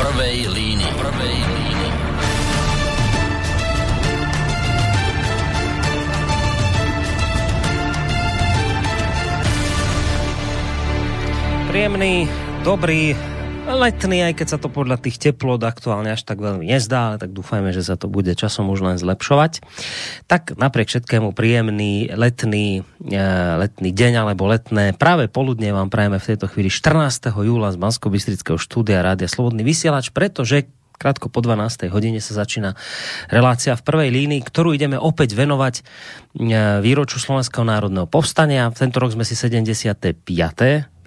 [0.00, 0.92] prvej línii.
[0.96, 1.92] Prvej línii.
[11.68, 12.26] Príjemný,
[12.64, 13.14] dobrý,
[13.76, 17.30] letný, aj keď sa to podľa tých teplot aktuálne až tak veľmi nezdá, ale tak
[17.30, 19.62] dúfajme, že sa to bude časom už len zlepšovať.
[20.26, 23.22] Tak napriek všetkému príjemný letný, e,
[23.60, 27.44] letný deň alebo letné práve poludne vám prajeme v tejto chvíli 14.
[27.44, 28.08] júla z bansko
[28.58, 30.66] štúdia Rádia Slobodný vysielač, pretože
[31.00, 31.88] krátko po 12.
[31.88, 32.76] hodine sa začína
[33.32, 35.82] relácia v prvej línii, ktorú ideme opäť venovať e,
[36.84, 38.68] výroču Slovenského národného povstania.
[38.68, 40.20] V tento rok sme si 75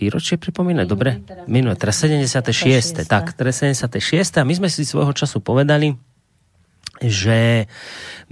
[0.02, 1.22] výročie pripomínať, dobre?
[1.46, 3.06] Minulé, teraz 76.
[3.06, 4.42] Tak, teraz 76.
[4.42, 5.94] A my sme si svojho času povedali,
[7.06, 7.70] že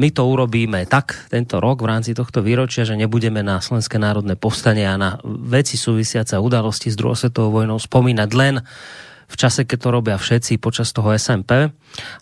[0.01, 4.33] my to urobíme tak tento rok v rámci tohto výročia, že nebudeme na Slovenské národné
[4.33, 8.65] povstanie a na veci súvisiace udalosti s druhou svetovou vojnou spomínať len
[9.31, 11.71] v čase, keď to robia všetci počas toho SMP.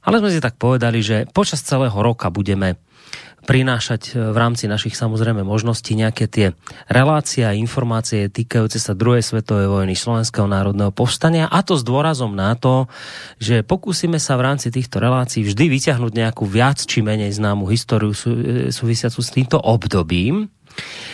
[0.06, 2.78] Ale sme si tak povedali, že počas celého roka budeme
[3.50, 6.48] prinášať e, v rámci našich samozrejme možností nejaké tie
[6.92, 12.36] relácie a informácie týkajúce sa druhej svetovej vojny Slovenského národného povstania a to s dôrazom
[12.36, 12.86] na to,
[13.40, 18.12] že pokúsime sa v rámci týchto relácií vždy vyťahnuť nejakú viac či menej známu históriu
[18.14, 20.52] e, súvisiacu s týmto obdobím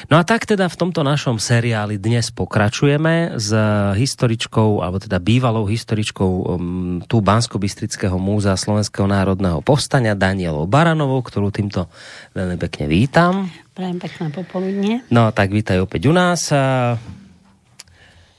[0.06, 3.50] No a tak teda v tomto našom seriáli dnes pokračujeme s
[3.98, 11.50] historičkou, alebo teda bývalou historičkou um, tu Bansko-Bystrického múzea Slovenského národného povstania Danielou Baranovou, ktorú
[11.50, 11.90] týmto
[12.38, 13.50] veľmi pekne vítam.
[13.74, 14.94] Prajem pekné popoludne.
[15.10, 16.54] No tak vítaj opäť u nás.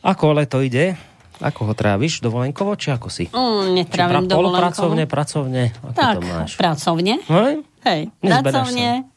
[0.06, 0.94] Ako leto ide?
[1.36, 2.24] Ako ho tráviš?
[2.24, 3.28] Dovolenkovo, či ako si?
[3.28, 4.62] Mm, netrávim pra- dovolenkovo.
[4.96, 5.62] Pracovne, pracovne?
[5.74, 6.50] Ako tak, to máš?
[6.56, 7.14] pracovne.
[7.26, 7.52] Hej?
[7.84, 8.88] Hej, pracovne.
[9.04, 9.15] Sa.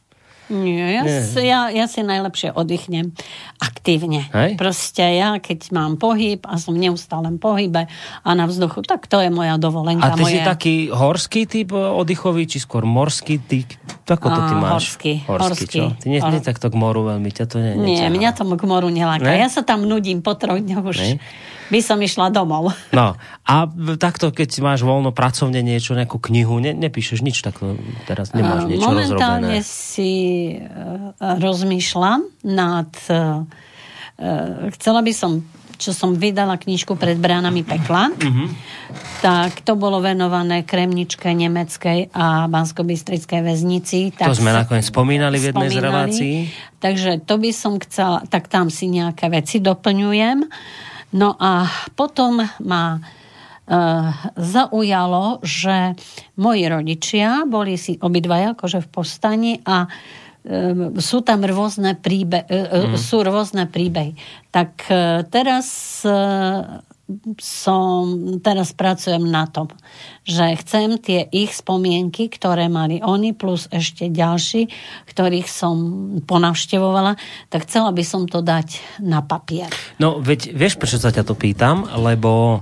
[0.50, 1.22] Nie, ja, Nie.
[1.22, 3.14] Si, ja, ja si najlepšie oddychnem
[3.62, 4.26] aktívne.
[4.34, 4.58] Hej?
[4.58, 7.86] Proste ja, keď mám pohyb a som v neustálem pohybe
[8.26, 10.10] a na vzduchu, tak to je moja dovolenka.
[10.10, 10.34] A ty moje...
[10.34, 13.70] si taký horský typ oddychový, či skôr morský typ?
[14.10, 14.72] Ako to ty máš?
[14.74, 15.14] Horský.
[15.30, 15.80] Horský, horský.
[15.80, 15.86] čo?
[16.02, 18.90] Ty nie, nie takto k moru veľmi, ťa to ne, Nie, mňa to k moru
[18.90, 19.30] neláka.
[19.30, 19.38] Ne?
[19.38, 20.98] Ja sa tam nudím po troch dňoch už.
[20.98, 21.22] Ne?
[21.70, 22.74] by som išla domov.
[22.90, 23.56] No a
[24.02, 27.78] takto, keď máš voľno pracovne niečo, nejakú knihu, ne, nepíšeš nič takto,
[28.10, 29.64] teraz nemáš niečo Momentálne rozrobené.
[29.64, 30.10] si
[30.58, 32.90] uh, rozmýšľam nad...
[33.08, 33.44] Uh,
[34.76, 35.40] chcela by som
[35.80, 38.48] čo som vydala knižku pred bránami pekla, mm-hmm.
[39.24, 42.84] tak to bolo venované Kremničke nemeckej a bansko
[43.40, 44.12] väznici.
[44.12, 46.36] Tak to sme nakoniec spomínali v jednej spomínali, z relácií.
[46.84, 50.44] Takže to by som chcela, tak tam si nejaké veci doplňujem.
[51.16, 51.64] No a
[51.96, 53.00] potom ma e,
[54.36, 55.96] zaujalo, že
[56.38, 59.90] moji rodičia boli si obidvaja akože v povstani a e,
[61.00, 62.96] sú tam rôzne príbe, mm.
[62.96, 64.16] sú rôzne príbehy.
[64.50, 64.88] Tak
[65.30, 65.68] teraz
[67.42, 67.94] som,
[68.38, 69.66] teraz pracujem na tom,
[70.22, 74.70] že chcem tie ich spomienky, ktoré mali oni, plus ešte ďalší,
[75.10, 75.76] ktorých som
[76.22, 77.18] ponavštevovala,
[77.50, 79.74] tak chcela by som to dať na papier.
[79.98, 81.90] No, veď vieš, prečo sa ťa to pýtam?
[81.98, 82.62] Lebo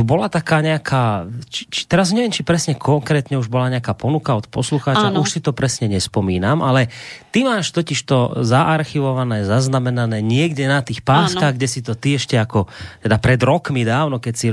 [0.00, 4.32] tu bola taká nejaká, či, či, teraz neviem, či presne konkrétne už bola nejaká ponuka
[4.32, 5.20] od poslucháča, Áno.
[5.20, 6.88] už si to presne nespomínam, ale
[7.36, 11.56] ty máš totiž to zaarchivované, zaznamenané niekde na tých páskach, Áno.
[11.60, 12.64] kde si to ty ešte ako,
[13.04, 14.48] teda pred rokmi dávno, keď si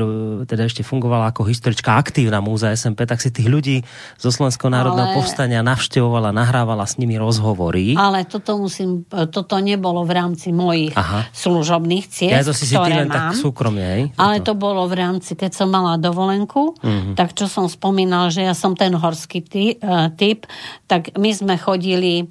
[0.51, 3.87] teda ešte fungovala ako historička aktívna múza SMP, tak si tých ľudí
[4.19, 5.17] zo Slovenského národného ale...
[5.23, 7.95] povstania navštevovala, nahrávala s nimi rozhovory.
[7.95, 11.31] Ale toto musím, toto nebolo v rámci mojich Aha.
[11.31, 13.15] služobných ciest, ja to si ktoré si ty len mám.
[13.15, 14.03] tak súkromne, hej?
[14.19, 17.13] Ale to bolo v rámci rámci, keď som mala dovolenku, mm-hmm.
[17.13, 20.49] tak čo som spomínala, že ja som ten horský ty, uh, typ,
[20.89, 22.25] tak my sme chodili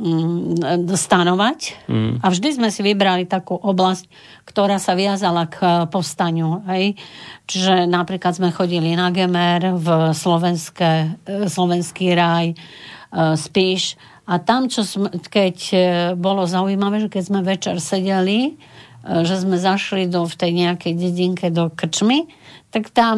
[0.00, 0.56] um,
[0.88, 2.12] stanovať mm.
[2.24, 4.08] a vždy sme si vybrali takú oblasť,
[4.48, 6.64] ktorá sa viazala k uh, povstaniu.
[6.72, 6.96] Hej?
[7.44, 12.56] Čiže napríklad sme chodili na Gemer, v slovenské, uh, slovenský raj,
[13.16, 13.96] Spíš
[14.28, 15.56] a tam, čo sme, keď
[16.18, 18.58] bolo zaujímavé, že keď sme večer sedeli,
[19.06, 22.26] že sme zašli do, v tej nejakej dedinke do krčmy,
[22.76, 23.16] tak tam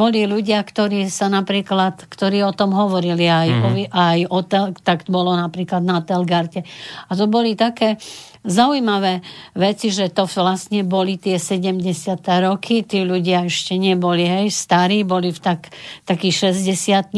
[0.00, 3.64] boli ľudia, ktorí sa napríklad, ktorí o tom hovorili aj, mm-hmm.
[3.68, 4.38] o, aj o,
[4.80, 6.64] tak bolo napríklad na Telgarte.
[7.04, 8.00] A to boli také,
[8.44, 9.24] zaujímavé
[9.56, 11.80] veci, že to vlastne boli tie 70.
[12.44, 15.72] roky, tí ľudia ešte neboli, hej, starí, boli v tak,
[16.04, 17.16] takí 60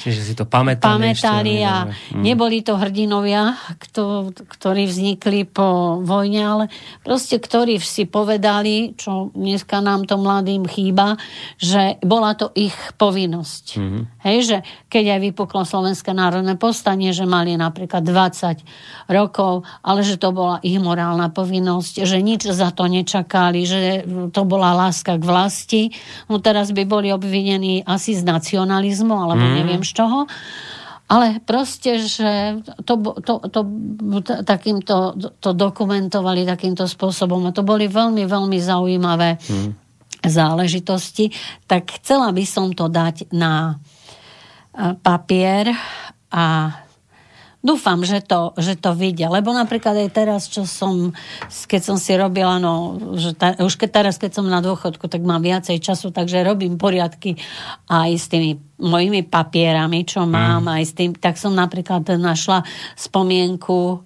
[0.00, 0.88] Čiže si to pamätali.
[0.88, 1.74] Pamätali ešte, a
[2.16, 2.22] mm.
[2.24, 6.64] neboli to hrdinovia, kto, ktorí vznikli po vojne, ale
[7.04, 11.20] proste, ktorí si povedali, čo dneska nám to mladým chýba,
[11.60, 13.64] že bola to ich povinnosť.
[13.76, 14.02] Mm-hmm.
[14.24, 14.56] Hej, že
[14.88, 20.53] keď aj vypuklo Slovenské národné povstanie, že mali napríklad 20 rokov, ale že to bola
[20.54, 25.82] bola ich morálna povinnosť, že nič za to nečakali, že to bola láska k vlasti.
[26.30, 29.54] No teraz by boli obvinení asi z nacionalizmu, alebo mm.
[29.58, 30.30] neviem z čoho.
[31.10, 33.60] Ale proste, že to, to, to,
[34.22, 37.50] to, takýmto, to dokumentovali takýmto spôsobom.
[37.50, 39.70] A to boli veľmi, veľmi zaujímavé mm.
[40.22, 41.34] záležitosti.
[41.66, 45.74] Tak chcela by som to dať na e, papier
[46.30, 46.44] a
[47.64, 49.32] dúfam, že to, že to vidia.
[49.32, 51.16] Lebo napríklad aj teraz, čo som,
[51.48, 55.24] keď som si robila, no, že ta, už keď teraz, keď som na dôchodku, tak
[55.24, 57.40] mám viacej času, takže robím poriadky
[57.88, 60.74] aj s tými mojimi papierami, čo mám, mm.
[60.76, 62.60] aj s tým, tak som napríklad našla
[63.00, 64.04] spomienku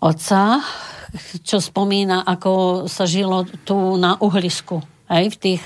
[0.00, 0.64] oca,
[1.44, 5.62] čo spomína, ako sa žilo tu na uhlisku aj v tých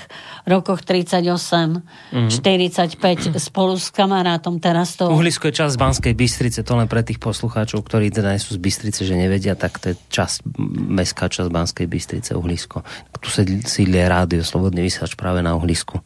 [0.49, 2.29] rokoch 38, mm-hmm.
[2.33, 5.05] 45 spolu s kamarátom teraz to...
[5.05, 9.05] Uhlisko je časť Banskej Bystrice, to len pre tých poslucháčov, ktorí teda sú z Bystrice,
[9.05, 10.49] že nevedia, tak to je časť,
[10.89, 12.81] mestská časť Banskej Bystrice, Uhlisko.
[13.21, 16.01] Tu sa sídlie rádio, slobodný vysač práve na Uhlisku.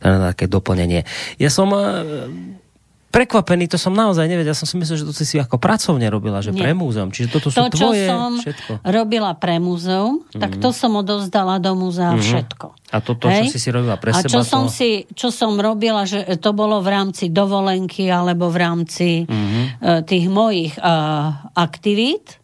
[0.00, 1.02] To je také doplnenie.
[1.42, 2.62] Ja som eh,
[3.14, 4.50] prekvapený, to som naozaj nevedel.
[4.50, 6.66] Ja som si myslel, že to si ako pracovne robila, že Nie.
[6.66, 7.14] pre múzeum.
[7.14, 8.72] Čiže toto to, sú tvoje čo som všetko.
[8.82, 10.42] robila pre múzeum, mm-hmm.
[10.42, 12.26] tak to som odovzdala do múzea mm-hmm.
[12.26, 12.66] všetko.
[12.90, 13.46] A toto, Hej?
[13.46, 14.34] čo si si robila pre A seba?
[14.34, 14.50] čo to...
[14.50, 20.02] som, si, čo som robila, že to bolo v rámci dovolenky alebo v rámci mm-hmm.
[20.02, 22.42] tých mojich uh, aktivít,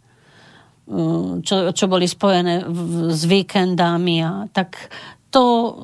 [0.87, 4.23] uh, čo, čo boli spojené v, s víkendami.
[4.23, 4.79] A, tak
[5.31, 5.75] to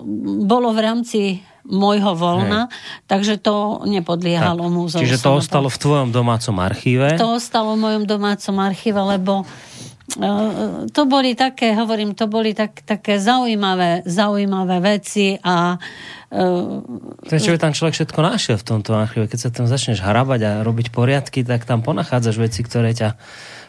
[0.47, 1.21] bolo v rámci
[1.67, 2.75] môjho voľna, Hej.
[3.11, 5.01] takže to nepodliehalo tak, múzeu.
[5.03, 7.19] Čiže to ostalo v tvojom domácom archíve?
[7.19, 12.87] To ostalo v mojom domácom archíve, lebo uh, to boli také, hovorím, to boli tak,
[12.87, 19.27] také zaujímavé, zaujímavé veci a uh, čo by tam človek všetko našiel v tomto archíve?
[19.27, 23.19] Keď sa tam začneš hrabať a robiť poriadky, tak tam ponachádzaš veci, ktoré ťa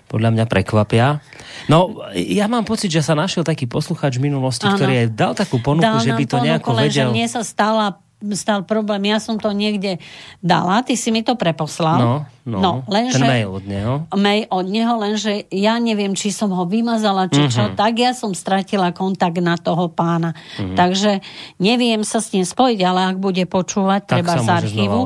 [0.07, 1.19] podľa mňa prekvapia.
[1.67, 4.79] No, ja mám pocit, že sa našiel taký posluchač v minulosti, ano.
[4.79, 7.09] ktorý aj dal takú ponuku, dal že by to ponuku, nejako vedel.
[7.11, 7.99] Že mne sa stala
[8.33, 9.13] stal problém.
[9.13, 10.01] Ja som to niekde
[10.41, 12.01] dala, ty si mi to preposlal.
[12.01, 12.13] No,
[12.49, 13.93] no, no len, ten že, mail od neho.
[14.17, 17.53] Mail od neho, lenže ja neviem, či som ho vymazala, či uh-huh.
[17.53, 17.75] čo, mhm.
[17.77, 20.33] tak ja som stratila kontakt na toho pána.
[20.33, 20.73] Uh-huh.
[20.73, 21.21] Takže
[21.61, 24.99] neviem sa s ním spojiť, ale ak bude počúvať, tak treba z archívu,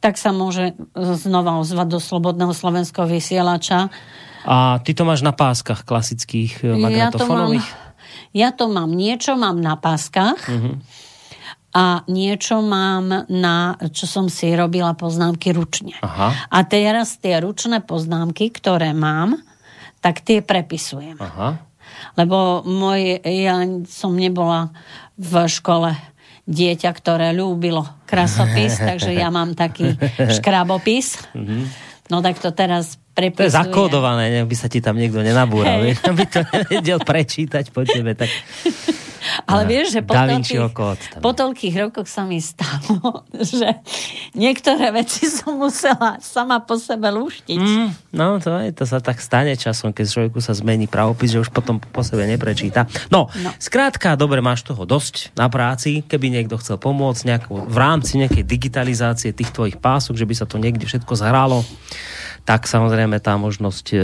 [0.00, 3.92] tak sa môže znova ozvať do Slobodného slovenského vysielača
[4.44, 7.64] a ty to máš na páskach klasických magnetofónových?
[7.64, 7.84] Ja,
[8.34, 10.76] ja to mám, niečo mám na páskach uh-huh.
[11.72, 15.96] a niečo mám na, čo som si robila poznámky ručne.
[16.02, 16.50] Aha.
[16.50, 19.38] A teraz tie ručné poznámky, ktoré mám,
[20.02, 21.16] tak tie prepisujem.
[21.16, 21.62] Aha.
[22.18, 24.74] Lebo môj, ja som nebola
[25.14, 25.94] v škole
[26.44, 29.96] dieťa, ktoré ľúbilo krasopis, takže ja mám taký
[30.36, 31.22] škrabopis.
[31.32, 31.64] Uh-huh.
[32.12, 33.46] No tak to teraz prepisuje.
[33.46, 35.94] To je zakódované, nech by sa ti tam niekto nenabúral, hey.
[35.94, 38.28] vieš, aby to nevedel prečítať po tebe, tak...
[39.48, 40.60] Ale vieš, že po toľkých,
[41.24, 43.24] po toľkých rokoch sa mi stalo,
[43.56, 43.80] že
[44.36, 47.60] niektoré veci som musela sama po sebe luštiť.
[47.60, 51.40] Mm, no, to, je, to sa tak stane časom, keď človeku sa zmení pravopis, že
[51.40, 52.84] už potom po sebe neprečíta.
[53.08, 53.50] No, no.
[53.56, 58.44] skrátka, dobre, máš toho dosť na práci, keby niekto chcel pomôcť nejakou, v rámci nejakej
[58.44, 61.64] digitalizácie tých tvojich pások, že by sa to niekde všetko zhralo
[62.44, 63.98] tak samozrejme tá možnosť e,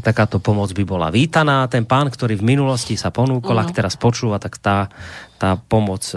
[0.00, 1.68] takáto pomoc by bola vítaná.
[1.68, 3.68] Ten pán, ktorý v minulosti sa ponúkol, uh-huh.
[3.68, 4.88] ak teraz počúva, tak tá,
[5.36, 6.16] tá pomoc e,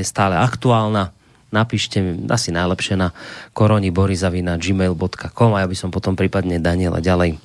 [0.00, 1.12] je stále aktuálna.
[1.54, 3.14] Napíšte mi asi najlepšie na
[3.54, 7.38] koroniborizavi.gmail.com a ja by som potom prípadne Daniela ďalej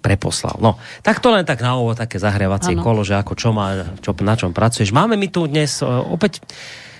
[0.00, 0.56] preposlal.
[0.62, 2.84] No, tak to len tak na ovo také zahrievacie ano.
[2.86, 4.94] kolo, že ako čo má, čo, na čom pracuješ.
[4.94, 6.40] Máme mi tu dnes uh, opäť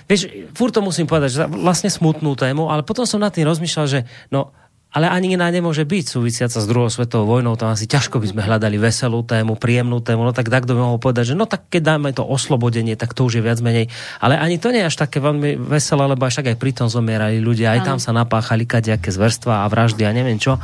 [0.09, 3.85] Vieš, furt to musím povedať, že vlastne smutnú tému, ale potom som nad tým rozmýšľal,
[3.85, 4.49] že no,
[4.89, 8.41] ale ani iná nemôže byť súvisiaca s druhou svetovou vojnou, tam asi ťažko by sme
[8.41, 11.81] hľadali veselú tému, príjemnú tému, no tak takto by mohol povedať, že no tak keď
[11.93, 13.85] dáme to oslobodenie, tak to už je viac menej.
[14.17, 17.37] Ale ani to nie je až také veľmi veselé, lebo tak aj pri tom zomierali
[17.37, 20.57] ľudia, aj tam sa napáchali kadejaké zverstva a vraždy a neviem čo.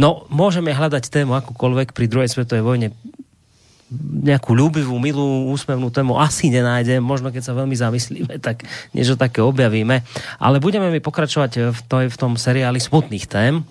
[0.00, 2.88] No môžeme hľadať tému akúkoľvek pri druhej svetovej vojne
[4.26, 9.38] nejakú ľúbivú, milú, úsmevnú tému asi nenájdem, možno keď sa veľmi zamyslíme, tak niečo také
[9.42, 10.02] objavíme.
[10.42, 13.62] Ale budeme mi pokračovať v, to, v tom seriáli smutných tém.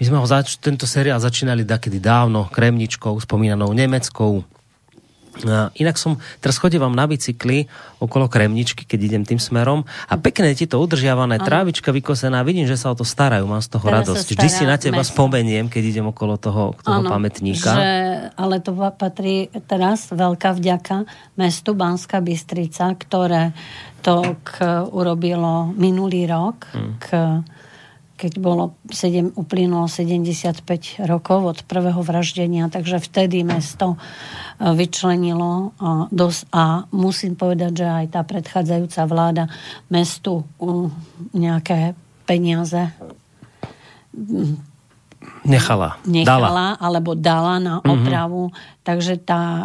[0.00, 4.44] My sme ho zač- tento seriál začínali dakedy dávno kremničkou, spomínanou nemeckou,
[5.80, 7.64] Inak som, teraz chodím na bicykli
[8.04, 11.46] okolo Kremničky, keď idem tým smerom a pekne ti to udržiavané, ano.
[11.46, 14.26] trávička vykosená, vidím, že sa o to starajú, mám z toho teraz radosť.
[14.36, 15.16] Vždy si na teba mesto.
[15.16, 17.72] spomeniem, keď idem okolo toho, toho ano, pamätníka.
[17.72, 17.90] Že,
[18.36, 21.08] ale to patrí teraz veľká vďaka
[21.40, 23.56] mestu Banská Bystrica, ktoré
[24.04, 26.68] to k, urobilo minulý rok
[27.00, 27.08] k,
[27.46, 27.61] k
[28.22, 33.98] keď bolo 7, uplynulo 75 rokov od prvého vraždenia, takže vtedy mesto e,
[34.78, 39.44] vyčlenilo a, dos, a musím povedať, že aj tá predchádzajúca vláda
[39.90, 40.46] mestu
[41.34, 42.94] nejaké peniaze
[45.42, 45.98] nechala.
[46.06, 46.68] Nechala, dala.
[46.78, 47.88] alebo dala na mhm.
[47.90, 48.82] opravu, mm-hmm.
[48.86, 49.64] takže tá e,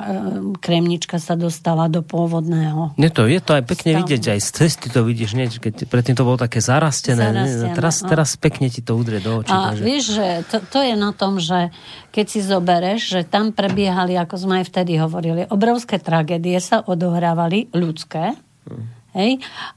[0.57, 2.97] kremnička sa dostala do pôvodného.
[2.97, 3.99] Je to, je to aj pekne stavu.
[4.05, 5.45] vidieť, aj z cesty to vidíš, nie?
[5.47, 8.07] keď predtým to bolo také zarastené, zarastené teraz, no.
[8.09, 9.53] teraz pekne ti to udrie do očí.
[9.53, 9.83] A takže...
[9.85, 11.69] vieš, že to, to je na tom, že
[12.09, 17.69] keď si zobereš, že tam prebiehali, ako sme aj vtedy hovorili, obrovské tragédie sa odohrávali,
[17.77, 18.33] ľudské,
[18.65, 18.85] mm.
[19.13, 19.31] hej,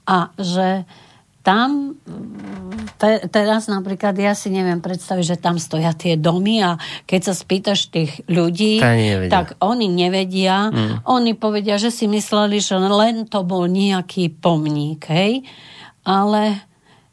[0.09, 0.88] a že
[1.40, 1.97] tam
[3.00, 6.76] te, teraz napríklad ja si neviem predstaviť, že tam stoja tie domy a
[7.09, 8.76] keď sa spýtaš tých ľudí,
[9.32, 10.68] tak oni nevedia.
[10.68, 11.09] Mm.
[11.09, 15.49] Oni povedia, že si mysleli, že len to bol nejaký pomník, hej?
[16.04, 16.61] Ale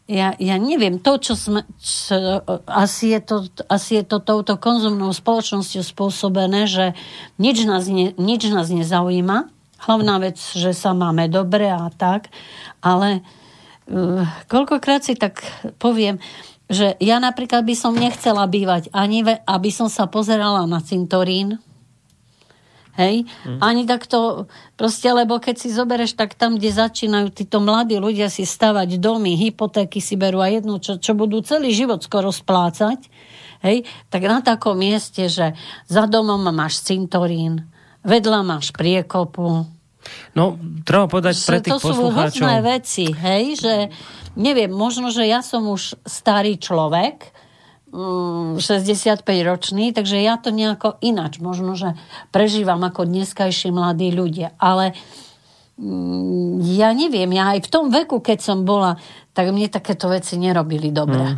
[0.07, 5.11] ja, ja neviem, to, čo sme, čo, asi, je to, asi je to touto konzumnou
[5.11, 6.95] spoločnosťou spôsobené, že
[7.39, 9.51] nič nás, ne, nič nás nezaujíma.
[9.77, 12.31] Hlavná vec, že sa máme dobre a tak,
[12.81, 13.21] ale
[14.51, 15.43] koľkokrát si tak
[15.79, 16.19] poviem,
[16.67, 21.63] že ja napríklad by som nechcela bývať ani, ve, aby som sa pozerala na cintorín,
[22.99, 23.63] hej, mm.
[23.63, 28.43] ani takto, proste, lebo keď si zobereš, tak tam, kde začínajú títo mladí ľudia si
[28.43, 32.99] stavať domy, hypotéky si berú a jednu, čo, čo budú celý život skoro splácať,
[33.63, 35.55] hej, tak na takom mieste, že
[35.87, 37.63] za domom máš cintorín,
[38.03, 39.76] vedľa máš priekopu,
[40.37, 42.45] No, treba povedať pre tých to poslucháčov...
[42.45, 43.73] To sú veci, hej, že
[44.37, 47.33] neviem, možno, že ja som už starý človek,
[47.87, 51.95] 65 mm, ročný, takže ja to nejako inač možno, že
[52.35, 54.53] prežívam ako dneskajší mladí ľudia.
[54.59, 54.91] Ale
[55.79, 58.99] mm, ja neviem, ja aj v tom veku, keď som bola,
[59.37, 61.37] tak mne takéto veci nerobili dobre.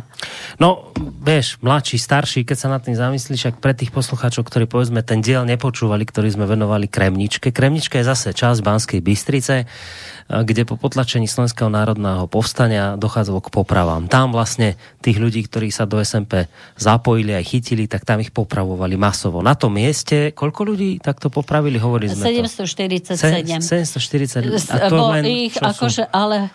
[0.56, 0.88] No,
[1.20, 5.20] vieš, mladší, starší, keď sa nad tým zamyslíš, ak pre tých poslucháčov, ktorí povedzme ten
[5.20, 7.52] diel nepočúvali, ktorý sme venovali Kremničke.
[7.52, 9.68] Kremnička je zase časť Banskej Bystrice,
[10.30, 14.08] kde po potlačení Slovenského národného povstania dochádzalo k popravám.
[14.08, 16.46] Tam vlastne tých ľudí, ktorí sa do SMP
[16.80, 19.44] zapojili aj chytili, tak tam ich popravovali masovo.
[19.44, 23.18] Na tom mieste, koľko ľudí takto popravili, hovorili sme 747.
[23.18, 24.56] To?
[24.56, 24.70] 747.
[24.70, 26.48] A to len, ich, akože, ale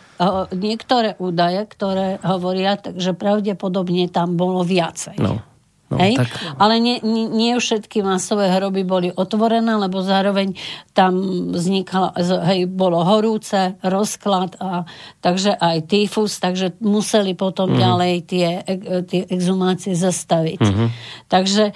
[0.55, 5.19] niektoré údaje, ktoré hovoria, takže pravdepodobne tam bolo viacej.
[5.19, 5.43] No.
[5.85, 6.17] No, Hej?
[6.17, 6.57] Tak...
[6.57, 10.57] Ale nie, nie, nie všetky masové hroby boli otvorené, lebo zároveň
[10.97, 11.13] tam
[11.53, 12.09] vznikalo,
[12.41, 14.89] hej, bolo horúce, rozklad, a,
[15.21, 17.83] takže aj tyfus, takže museli potom mm-hmm.
[17.85, 18.47] ďalej tie,
[19.05, 20.57] tie exhumácie zastaviť.
[20.57, 20.87] Mm-hmm.
[21.29, 21.73] Takže e,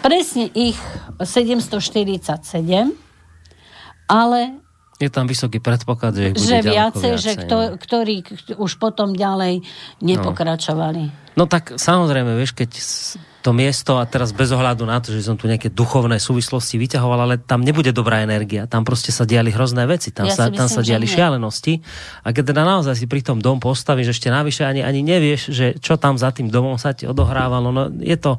[0.00, 0.80] presne ich
[1.20, 2.32] 747,
[4.08, 4.40] ale
[5.02, 7.66] je tam vysoký predpoklad, že ich bude že viacej, viacej, že kto, no.
[7.76, 8.14] ktorí
[8.56, 9.66] už potom ďalej
[9.98, 11.02] nepokračovali.
[11.34, 11.42] No.
[11.42, 12.70] no tak samozrejme, vieš, keď
[13.42, 17.26] to miesto a teraz bez ohľadu na to, že som tu nejaké duchovné súvislosti vyťahoval,
[17.26, 18.70] ale tam nebude dobrá energia.
[18.70, 20.14] Tam proste sa diali hrozné veci.
[20.14, 21.82] Tam, ja sa, myslím, tam sa diali šialenosti.
[22.22, 25.66] A keď teda naozaj si pri tom dom postavíš, ešte navyše ani, ani nevieš, že
[25.82, 27.74] čo tam za tým domom sa ti odohrávalo.
[27.74, 28.38] No je to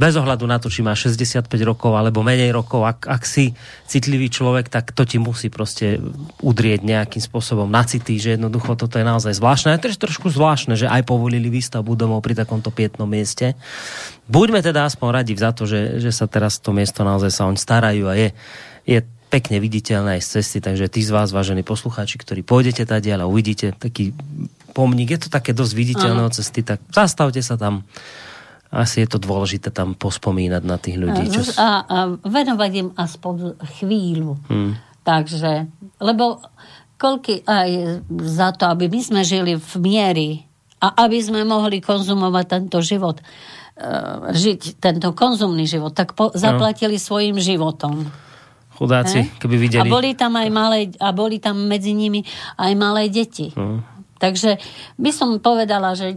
[0.00, 3.52] bez ohľadu na to, či má 65 rokov alebo menej rokov, ak, ak si
[3.84, 6.00] citlivý človek, tak to ti musí proste
[6.40, 9.76] udrieť nejakým spôsobom na city, že jednoducho toto je naozaj zvláštne.
[9.76, 13.52] A to je trošku zvláštne, že aj povolili výstavbu domov pri takomto pietnom mieste.
[14.24, 17.60] Buďme teda aspoň radi za to, že, že sa teraz to miesto naozaj sa oň
[17.60, 18.28] starajú a je,
[18.88, 23.12] je pekne viditeľné aj z cesty, takže tí z vás, vážení poslucháči, ktorí pôjdete tady,
[23.12, 24.16] ale uvidíte taký
[24.72, 27.86] pomník, je to také dosť viditeľné od cesty, tak zastavte sa tam,
[28.70, 31.26] asi je to dôležité tam pospomínať na tých ľudí.
[31.26, 31.58] Čo...
[31.58, 34.38] A, a venovať im aspoň chvíľu.
[34.46, 34.78] Hmm.
[35.02, 35.66] Takže,
[35.98, 36.38] lebo
[36.94, 37.68] koľky aj
[38.30, 40.30] za to, aby my sme žili v miery
[40.78, 43.24] a aby sme mohli konzumovať tento život, e,
[44.30, 47.02] žiť tento konzumný život, tak po, zaplatili no.
[47.02, 48.06] svojim životom.
[48.78, 49.82] Chudáci, keby videli.
[49.82, 52.24] A boli tam aj malé, a boli tam medzi nimi
[52.56, 53.52] aj malé deti.
[53.52, 53.84] Hmm.
[54.20, 54.60] Takže
[55.00, 56.12] by som povedala, že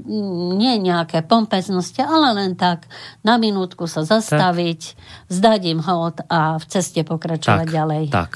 [0.60, 2.84] nie nejaké pompeznosti, ale len tak
[3.24, 5.32] na minútku sa zastaviť, tak.
[5.32, 8.04] zdať im hod a v ceste pokračovať tak, ďalej.
[8.12, 8.32] Tak.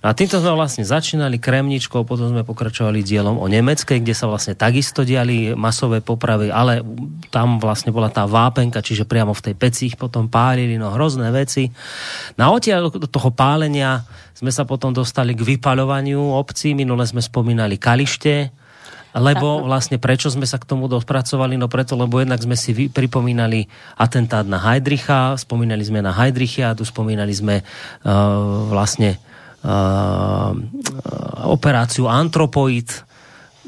[0.00, 4.24] No a týmto sme vlastne začínali Kremničkou, potom sme pokračovali dielom o Nemeckej, kde sa
[4.24, 6.80] vlastne takisto diali masové popravy, ale
[7.28, 11.28] tam vlastne bola tá vápenka, čiže priamo v tej peci ich potom pálili, no hrozné
[11.28, 11.68] veci.
[12.40, 14.00] Na odtiaľ toho pálenia
[14.32, 16.72] sme sa potom dostali k vypaľovaniu obcí.
[16.72, 18.48] Minule sme spomínali Kalište,
[19.16, 21.58] lebo vlastne prečo sme sa k tomu dopracovali?
[21.58, 23.66] No preto, lebo jednak sme si pripomínali
[23.98, 29.18] atentát na Heidricha, spomínali sme na Heidrichiadu, spomínali sme uh, vlastne
[29.66, 30.54] uh,
[31.50, 33.09] operáciu Antropoid,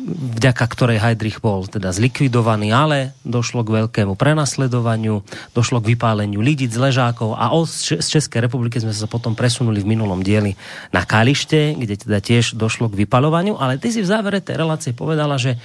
[0.02, 5.22] vďaka ktorej Heidrich bol teda zlikvidovaný, ale došlo k veľkému prenasledovaniu,
[5.54, 9.94] došlo k vypáleniu lidí z ležákov a z Českej republiky sme sa potom presunuli v
[9.94, 10.58] minulom dieli
[10.90, 14.90] na Kalište, kde teda tiež došlo k vypalovaniu, ale ty si v závere tej relácie
[14.90, 15.56] povedala, že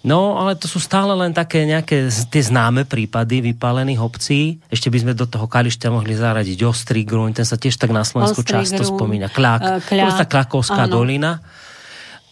[0.00, 4.56] No, ale to sú stále len také nejaké tie známe prípady vypálených obcí.
[4.72, 8.00] Ešte by sme do toho Kališťa mohli zaradiť Ostrý Gruň, ten sa tiež tak na
[8.00, 9.28] Slovensku Ostrý často Grun, spomína.
[9.28, 11.04] Klak, uh, Kľak, Klakovská áno.
[11.04, 11.44] dolina.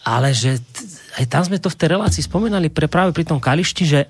[0.09, 0.57] Ale že
[1.21, 4.01] aj tam sme to v tej relácii spomínali pre práve pri tom Kališti, že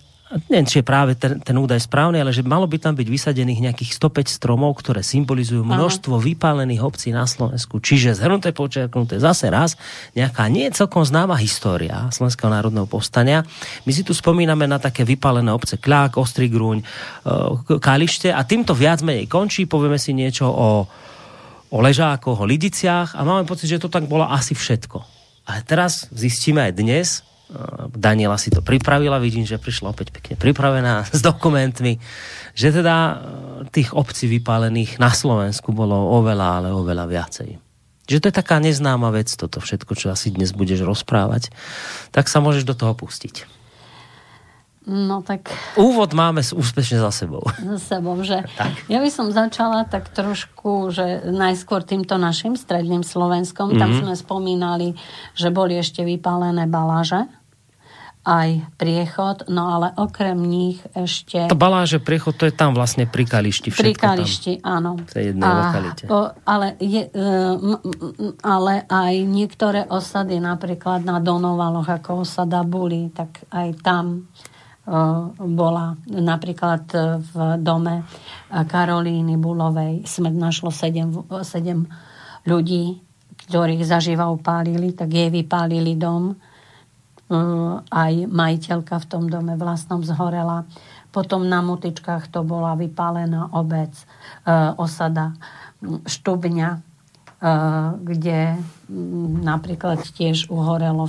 [0.46, 3.64] neviem, či je práve ten, ten údaj správny, ale že malo by tam byť vysadených
[3.64, 6.24] nejakých 105 stromov, ktoré symbolizujú množstvo Aha.
[6.24, 7.80] vypálených obcí na Slovensku.
[7.80, 9.80] Čiže zhrnuté, počerknuté zase raz,
[10.12, 13.48] nejaká nie celkom známa história Slovenského národného povstania.
[13.88, 16.86] My si tu spomíname na také vypálené obce Kľák, Ostrý Grúň, e,
[17.80, 19.64] Kalište a týmto viac menej končí.
[19.64, 20.84] Povieme si niečo o,
[21.72, 25.17] o ležákoch, o lidiciach a máme pocit, že to tak bolo asi všetko.
[25.48, 27.08] Ale teraz zistíme aj dnes,
[27.96, 31.96] Daniela si to pripravila, vidím, že prišla opäť pekne pripravená s dokumentmi,
[32.52, 33.14] že teda e,
[33.72, 37.50] tých obcí vypálených na Slovensku bolo oveľa, ale oveľa viacej.
[38.08, 41.48] Že to je taká neznáma vec, toto všetko, čo asi dnes budeš rozprávať,
[42.12, 43.57] tak sa môžeš do toho pustiť.
[44.88, 45.52] No tak...
[45.76, 47.44] Úvod máme úspešne za sebou.
[47.76, 48.40] Za sebou, že...
[48.56, 48.88] Tak.
[48.88, 53.82] Ja by som začala tak trošku, že najskôr týmto našim stredným Slovenskom, mm-hmm.
[53.84, 53.98] tam mhm.
[54.00, 54.88] sme spomínali,
[55.36, 57.28] že boli ešte vypálené baláže
[58.28, 61.48] aj priechod, no ale okrem nich ešte...
[61.48, 63.72] To baláže priechod, to je tam vlastne pri Kališti.
[63.72, 64.90] Pri Kališti, tam, áno.
[65.00, 66.04] V tej jednej a, lokalite.
[66.12, 67.80] O, ale, je, um,
[68.44, 74.28] ale aj niektoré osady, napríklad na Donovaloch, ako osada Buli, tak aj tam
[75.36, 76.00] bola.
[76.08, 76.88] Napríklad
[77.20, 78.08] v dome
[78.48, 81.12] Karolíny Bulovej smrť našlo sedem,
[81.44, 81.84] sedem
[82.48, 83.04] ľudí,
[83.48, 86.32] ktorých zaživa upálili, tak jej vypálili dom.
[87.92, 90.64] Aj majiteľka v tom dome vlastnom zhorela.
[91.12, 93.92] Potom na Mutičkách to bola vypálená obec,
[94.80, 95.36] osada
[95.84, 96.80] Štubňa,
[98.00, 98.40] kde
[99.44, 101.08] napríklad tiež uhorelo,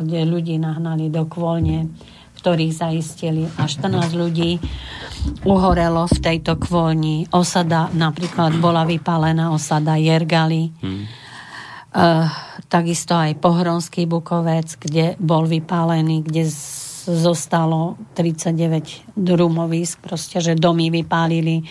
[0.00, 1.92] kde ľudí nahnali do kvolne,
[2.40, 4.56] ktorých zaistili a 14 ľudí
[5.44, 7.28] uhorelo v tejto kvolni.
[7.30, 10.72] Osada napríklad bola vypálená osada Jergali.
[10.80, 11.28] Hmm
[11.90, 12.30] Uh,
[12.70, 16.46] takisto aj Pohronský Bukovec, kde bol vypálený, kde
[17.02, 21.66] zostalo 39 drumovísk, proste, že domy vypálili.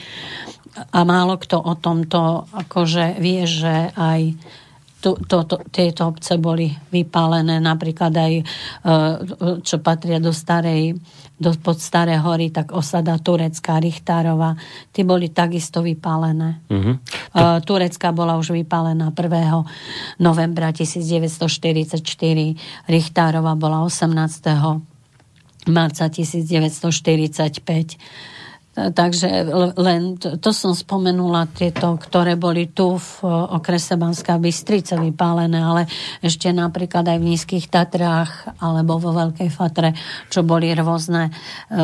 [0.92, 4.36] A málo kto o tomto akože vie, že aj
[5.00, 8.44] to, to, to, tieto obce boli vypálené, napríklad aj e,
[9.64, 11.00] čo patria do starej
[11.40, 14.60] do, pod Staré hory, tak osada Turecká, Richtárova,
[14.92, 16.60] tí boli takisto vypálené.
[16.68, 17.00] Uh-huh.
[17.32, 20.20] Uh, Turecká bola už vypálená 1.
[20.20, 22.04] novembra 1944,
[22.92, 24.12] Richtárova bola 18.
[25.72, 27.96] marca 1945
[28.80, 35.60] Takže len to, to som spomenula tieto, ktoré boli tu v okrese Banská Bystrica vypálené,
[35.60, 35.84] ale
[36.24, 39.92] ešte napríklad aj v Nízkych Tatrách alebo vo Veľkej Fatre,
[40.32, 41.28] čo boli rôzne
[41.68, 41.82] e,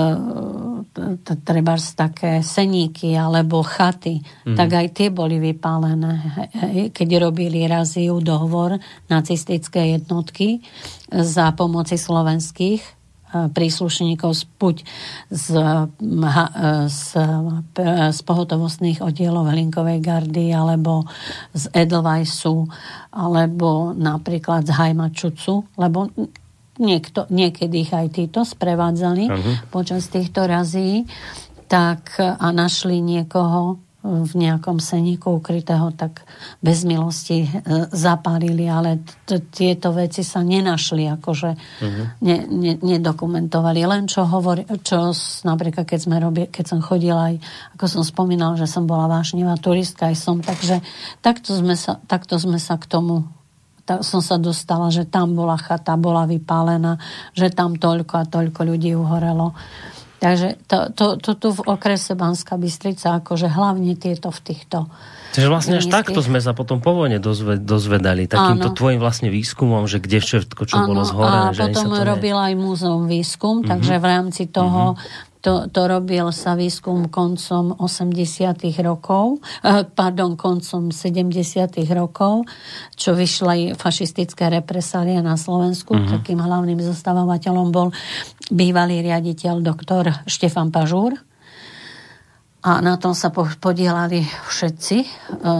[1.43, 4.55] treba také seníky alebo chaty, mm.
[4.55, 6.13] tak aj tie boli vypálené.
[6.95, 8.79] Keď robili raziu dohovor
[9.11, 10.63] nacistické jednotky
[11.11, 13.04] za pomoci slovenských
[13.51, 14.77] príslušníkov z puť
[15.29, 15.47] z,
[16.87, 17.03] z,
[18.11, 21.03] z pohotovostných oddielov Hlinkovej gardy alebo
[21.51, 22.67] z Edelweisu
[23.11, 26.11] alebo napríklad z Hajmačucu, lebo
[26.79, 29.55] niekto, niekedy ich aj títo sprevádzali uh-huh.
[29.71, 31.07] počas týchto razí
[31.65, 36.21] tak a našli niekoho, v nejakom seníku ukrytého, tak
[36.61, 37.49] bez milosti e,
[37.89, 42.05] zapálili, ale t- tieto veci sa nenašli, akože uh-huh.
[42.21, 43.81] ne, ne, nedokumentovali.
[43.81, 45.09] Len čo hovorí, čo
[45.43, 47.35] napríklad keď, sme robili, keď som chodila aj,
[47.75, 50.85] ako som spomínal, že som bola vášnivá turistka aj som, takže
[51.25, 53.25] takto sme sa, takto sme sa k tomu
[53.85, 56.97] tak som sa dostala, že tam bola chata, bola vypálená,
[57.37, 59.53] že tam toľko a toľko ľudí uhorelo.
[60.19, 64.87] Takže to, to, to tu v okrese Banská Bystrica, akože hlavne tieto v týchto
[65.35, 68.77] Takže vlastne až takto sme sa potom po vojne dozve, dozvedali, takýmto Áno.
[68.79, 71.51] tvojim vlastne výskumom, že kde všetko, čo Áno, bolo zhorené.
[71.51, 73.67] A potom robil aj múzeum výskum, mm-hmm.
[73.67, 80.33] takže v rámci toho mm-hmm to, to robil sa výskum koncom 80 rokov, eh, pardon,
[80.33, 82.49] koncom 70 rokov,
[82.97, 85.93] čo vyšla fašistické represálie na Slovensku.
[85.93, 86.11] Mm-hmm.
[86.17, 87.93] Takým hlavným zostávateľom bol
[88.51, 91.17] bývalý riaditeľ doktor Štefan Pažúr.
[92.65, 95.07] A na tom sa podielali všetci e,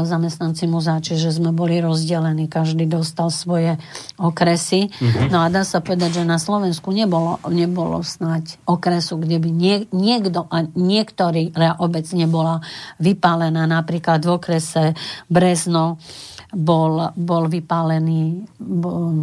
[0.10, 3.78] zamestnanci muzea, čiže sme boli rozdelení, každý dostal svoje
[4.18, 4.90] okresy.
[4.90, 5.30] Mm-hmm.
[5.30, 9.86] No a dá sa povedať, že na Slovensku nebolo, nebolo snáď okresu, kde by nie,
[9.94, 12.66] niekto a niektorý obec nebola
[12.98, 13.70] vypálená.
[13.70, 14.98] Napríklad v okrese
[15.30, 16.02] Brezno
[16.58, 19.14] bol, bol vypálený bol,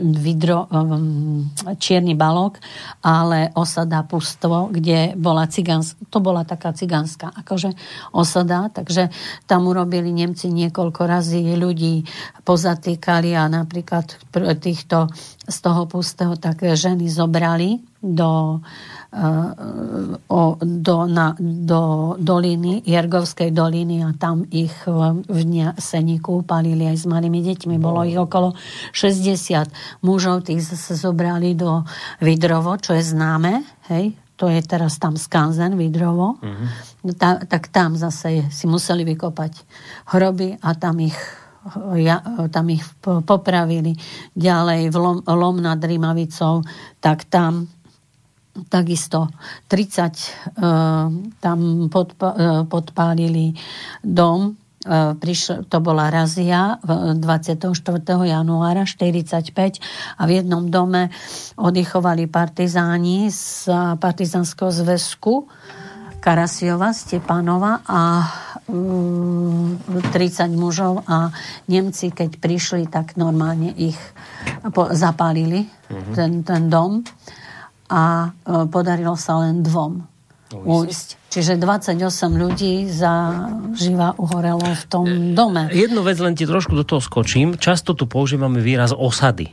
[0.00, 2.56] vidro, um, čierny balok,
[3.04, 7.76] ale osada Pustvo, kde bola cigánska, to bola taká cigánska akože
[8.16, 9.12] osada, takže
[9.44, 12.08] tam urobili Nemci niekoľko razy ľudí
[12.40, 14.16] pozatýkali a napríklad
[14.56, 15.12] týchto
[15.44, 18.58] z toho pustého tak ženy zobrali do
[19.12, 25.40] o, do, na, do doliny, Jergovskej doliny a tam ich v, v
[25.76, 27.76] Seni kúpalili aj s malými deťmi.
[27.76, 28.56] Bolo ich okolo
[28.96, 31.84] 60 mužov, tých sa zobrali do
[32.24, 37.12] Vidrovo, čo je známe, hej, to je teraz tam skanzen Vidrovo, mm-hmm.
[37.20, 39.52] ta, tak tam zase si museli vykopať
[40.16, 41.16] hroby a tam ich
[41.94, 42.18] ja,
[42.50, 43.94] tam ich popravili
[44.34, 46.66] ďalej v Lom, Lom nad Rimavicou,
[46.98, 47.70] tak tam
[48.68, 49.32] takisto
[49.68, 50.68] 30 uh, e,
[51.40, 53.56] tam uh, podpálili
[54.04, 57.72] dom, uh, prišl, to bola razia 24.
[58.28, 59.80] januára 45
[60.18, 61.08] a v jednom dome
[61.56, 65.48] oddychovali partizáni z partizánskeho zväzku
[66.22, 68.22] Karasiova, Stepanova a
[68.70, 69.74] um,
[70.14, 71.34] 30 mužov a
[71.66, 73.98] Nemci, keď prišli, tak normálne ich
[74.94, 76.14] zapálili, uh-huh.
[76.14, 77.02] ten, ten dom
[77.92, 80.08] a e, podarilo sa len dvom
[80.52, 81.32] ujsť.
[81.32, 81.96] Čiže 28
[82.36, 85.68] ľudí za živa uhorelo v tom e, dome.
[85.72, 87.56] Jednu vec len ti trošku do toho skočím.
[87.60, 89.52] Často tu používame výraz osady.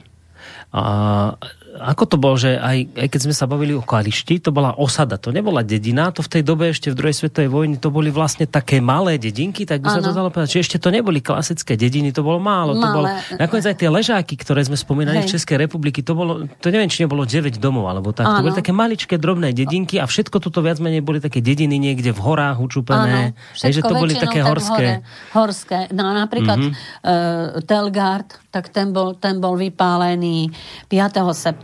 [0.71, 1.35] A
[1.77, 5.21] ako to bolo, že aj, aj keď sme sa bavili o Kališti, to bola osada,
[5.21, 8.49] to nebola dedina, to v tej dobe ešte v druhej svetovej vojne to boli vlastne
[8.49, 12.09] také malé dedinky, tak by sa to dalo povedať, že ešte to neboli klasické dediny,
[12.09, 12.73] to bolo málo.
[12.73, 12.81] Malé.
[12.81, 15.25] To bolo, nakoniec aj tie ležáky, ktoré sme spomínali Hej.
[15.29, 18.25] v Českej republiky, to bolo, to neviem, či nebolo 9 domov, alebo tak.
[18.25, 18.41] Ano.
[18.41, 22.09] To boli také maličké, drobné dedinky a všetko toto viac menej boli také dediny niekde
[22.09, 23.37] v horách učupené.
[23.53, 25.05] Že to boli také horské.
[25.05, 25.79] Hore, horské.
[25.93, 26.73] No napríklad mm-hmm.
[27.05, 30.49] uh, Telgard, tak ten bol, ten bol vypálený
[30.89, 31.21] 5.
[31.37, 31.58] septembra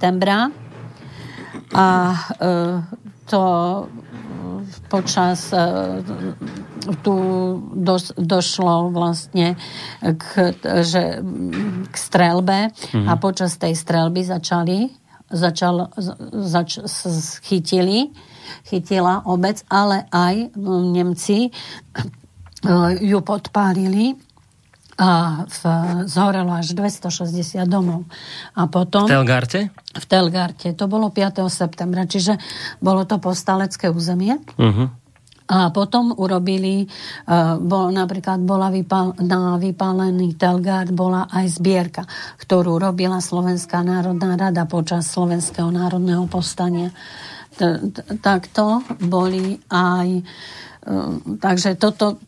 [1.73, 2.49] a e,
[3.25, 3.43] to
[4.89, 5.63] počas e,
[7.01, 7.15] tu
[7.73, 9.58] do, došlo vlastne
[10.01, 10.53] k,
[10.86, 11.19] že,
[11.89, 12.69] k strelbe.
[12.69, 13.08] Mm-hmm.
[13.10, 14.89] a počas tej strelby začali
[15.25, 15.89] začal,
[16.45, 16.77] zač,
[17.41, 18.13] chytili
[18.65, 20.53] chytila obec, ale aj
[20.93, 21.51] Nemci e,
[23.01, 24.17] ju podpálili
[24.95, 25.60] a v,
[26.08, 28.08] zhorelo až 260 domov.
[28.55, 29.03] A potom...
[29.08, 29.67] V Telgarte?
[29.91, 30.71] V Telgarte.
[30.71, 31.43] To bolo 5.
[31.51, 32.39] septembra, čiže
[32.79, 34.39] bolo to postalecké územie.
[34.55, 34.88] Uh-huh.
[35.45, 42.03] A potom urobili, uh, bol, napríklad bola vypal, na vypálený Telgard bola aj zbierka,
[42.41, 46.89] ktorú robila Slovenská národná rada počas Slovenského národného povstania.
[48.25, 50.25] Takto boli aj
[50.86, 52.21] Ehm, takže toto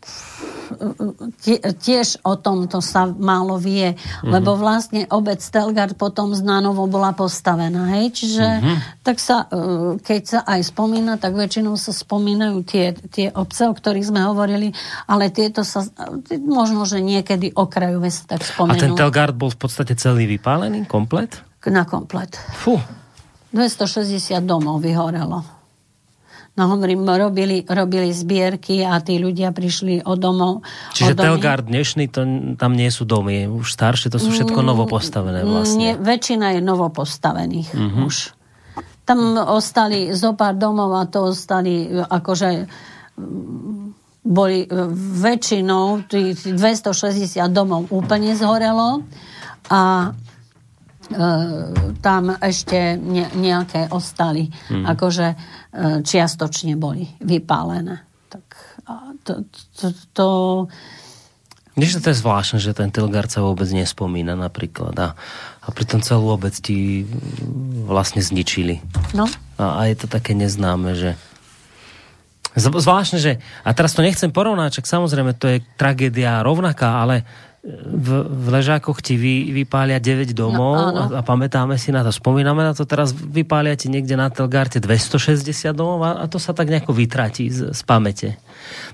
[1.82, 4.30] tiež o tomto sa málo vie, mm-hmm.
[4.30, 8.76] lebo vlastne obec Stelgard potom z Nánovo bola postavená, hej, čiže mm-hmm.
[9.02, 13.74] tak sa, e, keď sa aj spomína, tak väčšinou sa spomínajú tie, tie obce, o
[13.74, 14.70] ktorých sme hovorili,
[15.10, 15.84] ale tieto sa,
[16.38, 18.76] možno, že niekedy okrajové sa tak spomenú.
[18.76, 21.44] A ten Telgard bol v podstate celý vypálený, komplet?
[21.68, 22.32] Na komplet.
[22.56, 22.80] Fú.
[23.52, 25.57] 260 domov vyhorelo.
[26.58, 30.66] No hovorím, robili, robili zbierky a tí ľudia prišli o domov.
[30.90, 32.26] Čiže Telgard dnešný, to,
[32.58, 35.78] tam nie sú domy, už staršie, to sú všetko mm, novopostavené vlastne.
[35.78, 38.02] Nie, väčšina je novopostavených mm-hmm.
[38.10, 38.34] už.
[39.06, 42.66] Tam ostali zo pár domov a to ostali akože
[44.28, 44.66] boli
[45.22, 49.06] väčšinou tých 260 domov úplne zhorelo
[49.70, 50.12] a
[51.08, 51.16] E,
[52.04, 54.84] tam ešte ne, nejaké ostali, hmm.
[54.92, 55.36] akože e,
[55.76, 58.02] čiastočne boli vypálené.
[58.28, 58.44] Tak
[59.24, 59.32] to,
[59.76, 60.26] to, to...
[61.78, 65.08] Víš, to je zvláštne, že ten Tilgard sa vôbec nespomína napríklad a,
[65.62, 67.06] a pritom celú obec ti
[67.86, 68.82] vlastne zničili.
[69.14, 69.30] No.
[69.60, 71.14] A, a je to také neznáme, že
[72.58, 77.22] Zvláštne, že, a teraz to nechcem porovnať, čak samozrejme to je tragédia rovnaká, ale
[77.66, 82.14] v, v ležákoch ti vy, vypália 9 domov no, a, a pamätáme si na to,
[82.14, 85.42] spomíname na to, teraz vypália ti niekde na Telgarte 260
[85.74, 88.38] domov a, a to sa tak nejako vytratí z, z pamäte.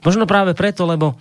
[0.00, 1.20] Možno práve preto, lebo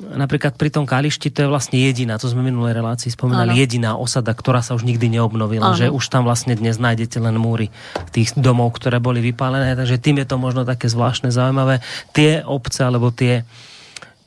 [0.00, 3.60] napríklad pri tom Kališti to je vlastne jediná, to sme minulej relácii spomínali, ano.
[3.60, 5.78] jediná osada, ktorá sa už nikdy neobnovila, ano.
[5.80, 7.72] že už tam vlastne dnes nájdete len múry
[8.12, 11.80] tých domov, ktoré boli vypálené, takže tým je to možno také zvláštne zaujímavé.
[12.12, 13.48] Tie obce alebo tie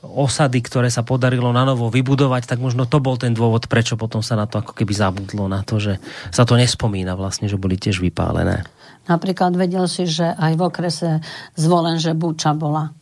[0.06, 4.22] osady, ktoré sa podarilo na novo vybudovať, tak možno to bol ten dôvod, prečo potom
[4.22, 5.98] sa na to ako keby zabudlo, na to, že
[6.30, 8.64] sa to nespomína vlastne, že boli tiež vypálené.
[9.06, 11.10] Napríklad vedel si, že aj v okrese
[11.54, 12.94] zvolen, že Buča bola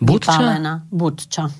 [0.00, 0.36] Budča?
[0.36, 0.88] vypálená.
[0.88, 1.52] Budča.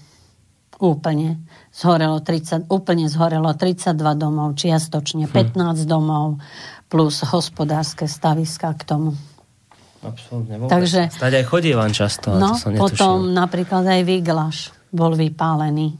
[0.81, 1.45] Úplne.
[1.69, 5.89] Zhorelo 30, úplne zhorelo 32 domov, čiastočne 15 hm.
[5.89, 6.41] domov,
[6.89, 9.13] plus hospodárske staviska k tomu.
[10.01, 10.57] Absolutne.
[10.57, 10.73] Vôbec.
[10.73, 12.33] Takže, Stať aj chodí vám často.
[12.33, 15.95] No, to som potom napríklad aj Výglaš bol vypálený.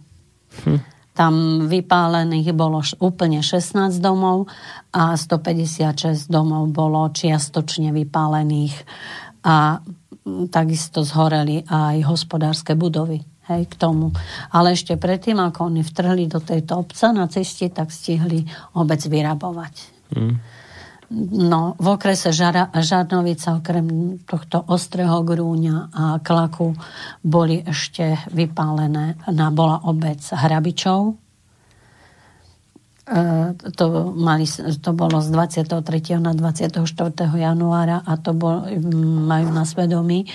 [0.67, 0.79] Hm.
[1.11, 1.35] Tam
[1.69, 4.49] vypálených bolo úplne 16 domov
[4.95, 8.75] a 156 domov bolo čiastočne vypálených.
[9.45, 9.83] A
[10.49, 14.15] takisto zhoreli aj hospodárske budovy hej, k tomu.
[14.55, 18.47] Ale ešte predtým, ako oni vtrhli do tejto obca na ceste, tak stihli
[18.79, 19.75] obec vyrabovať.
[20.15, 20.35] Mm.
[21.19, 26.71] No, v okrese Žara, Žarnovica okrem tohto ostrého grúňa a klaku
[27.19, 31.19] boli ešte vypálené, na bola obec Hrabičov,
[33.75, 34.47] to, mali,
[34.79, 36.23] to bolo z 23.
[36.23, 36.79] na 24.
[37.35, 38.71] januára a to bol,
[39.27, 40.31] majú na svedomí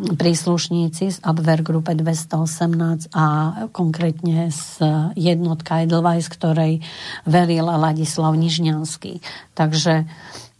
[0.00, 3.24] príslušníci z Abwehrgruppe 218 a
[3.70, 4.80] konkrétne z
[5.20, 6.80] jednotka Edelweiss, ktorej
[7.28, 9.20] veril Ladislav Nižňanský.
[9.52, 10.08] Takže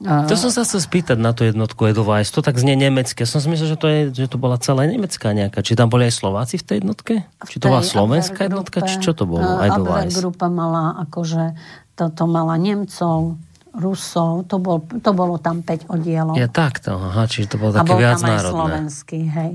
[0.04, 2.28] to som sa chcel spýtať na tú jednotku Edelweiss.
[2.36, 3.24] To tak znie nemecké.
[3.24, 5.64] Som si myslel, že to, je, že to bola celá nemecká nejaká.
[5.64, 7.14] Či tam boli aj Slováci v tej jednotke?
[7.40, 8.84] V či to bola slovenská jednotka?
[8.84, 9.64] Či čo to bolo?
[9.64, 10.12] Edelweiss.
[10.12, 11.56] grupa mala akože
[11.96, 13.38] toto mala Nemcov,
[13.74, 16.34] Rusov, to, bol, to bolo tam 5 oddielov.
[16.38, 18.38] Ja takto, aha, čiže to bolo také viac národné.
[18.38, 19.52] A bol tam aj slovenský, hej.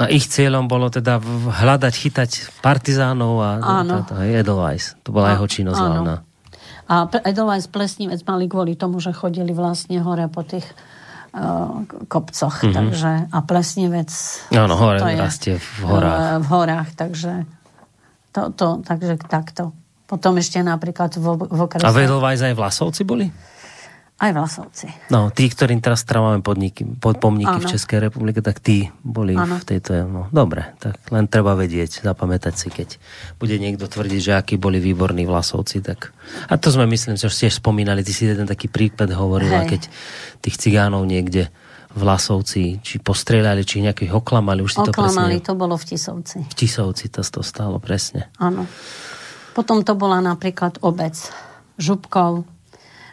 [0.00, 1.20] A ich cieľom bolo teda
[1.52, 2.30] hľadať, chytať
[2.64, 4.08] partizánov a áno.
[4.08, 4.96] To, to, Edelweiss.
[5.04, 6.14] To bola jeho činnosť hlavná.
[6.90, 10.66] A Edelweiss Plesnivec mali kvôli tomu, že chodili vlastne hore po tých
[11.34, 12.62] uh, kopcoch.
[12.62, 12.74] Mm-hmm.
[12.74, 14.10] Takže, a Plesnivec...
[14.50, 16.18] Áno, hore to je, rastie v horách.
[16.18, 17.32] Uh, v horách, takže
[18.34, 19.76] to, to, takže takto.
[20.10, 21.86] Potom ešte napríklad v, v okrese...
[21.86, 23.30] A Edelweiss aj Vlasovci boli?
[24.22, 24.86] Aj Vlasovci.
[25.10, 27.66] No, tí, ktorým teraz trávame podniky, pod, pomníky ano.
[27.66, 29.58] v Českej republike, tak tí boli ano.
[29.58, 30.06] v tejto...
[30.06, 33.02] No, dobre, tak len treba vedieť, zapamätať si, keď
[33.42, 36.14] bude niekto tvrdiť, že akí boli výborní Vlasovci, tak...
[36.46, 39.90] A to sme, myslím, že ste spomínali, ty si jeden taký príklad hovorila, keď
[40.38, 41.50] tých cigánov niekde
[41.98, 45.48] Vlasovci, či postrieľali, či nejakých oklamali, už si oklamali, to presne...
[45.50, 46.38] to bolo v Tisovci.
[46.46, 48.30] V Tisovci to, to stalo, presne.
[48.38, 48.70] Áno.
[49.50, 51.18] Potom to bola napríklad obec
[51.76, 52.46] Župkov,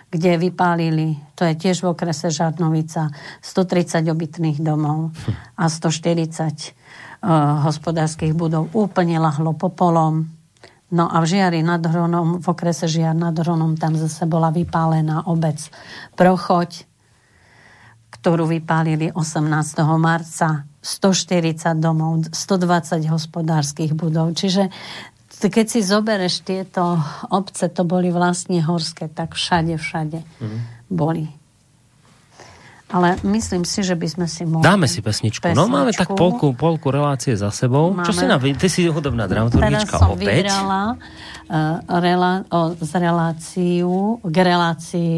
[0.09, 3.13] kde vypálili, to je tiež v okrese Žarnovica,
[3.45, 5.13] 130 obytných domov
[5.53, 7.29] a 140 uh, eh,
[7.69, 10.25] hospodárskych budov úplne lahlo popolom.
[10.89, 15.29] No a v Žiari nad Hronom, v okrese Žiar nad Hronom, tam zase bola vypálená
[15.29, 15.69] obec
[16.17, 16.89] Prochoď,
[18.09, 19.45] ktorú vypálili 18.
[20.01, 24.33] marca 140 domov, 120 hospodárskych budov.
[24.33, 24.73] Čiže
[25.47, 26.99] keď si zobereš tieto
[27.31, 30.59] obce, to boli vlastne horské, tak všade, všade mm.
[30.91, 31.31] boli.
[32.89, 34.65] Ale myslím si, že by sme si mohli...
[34.65, 35.45] Dáme si pesničku.
[35.45, 35.61] pesničku.
[35.61, 37.93] No máme tak polku, polku relácie za sebou.
[37.93, 38.01] Máme...
[38.01, 38.41] Čo si na...
[38.41, 40.49] Ty si hudobná dramaturgička Teraz som opäť.
[40.49, 45.13] vybrala uh, rela, o, z reláciu, k relácii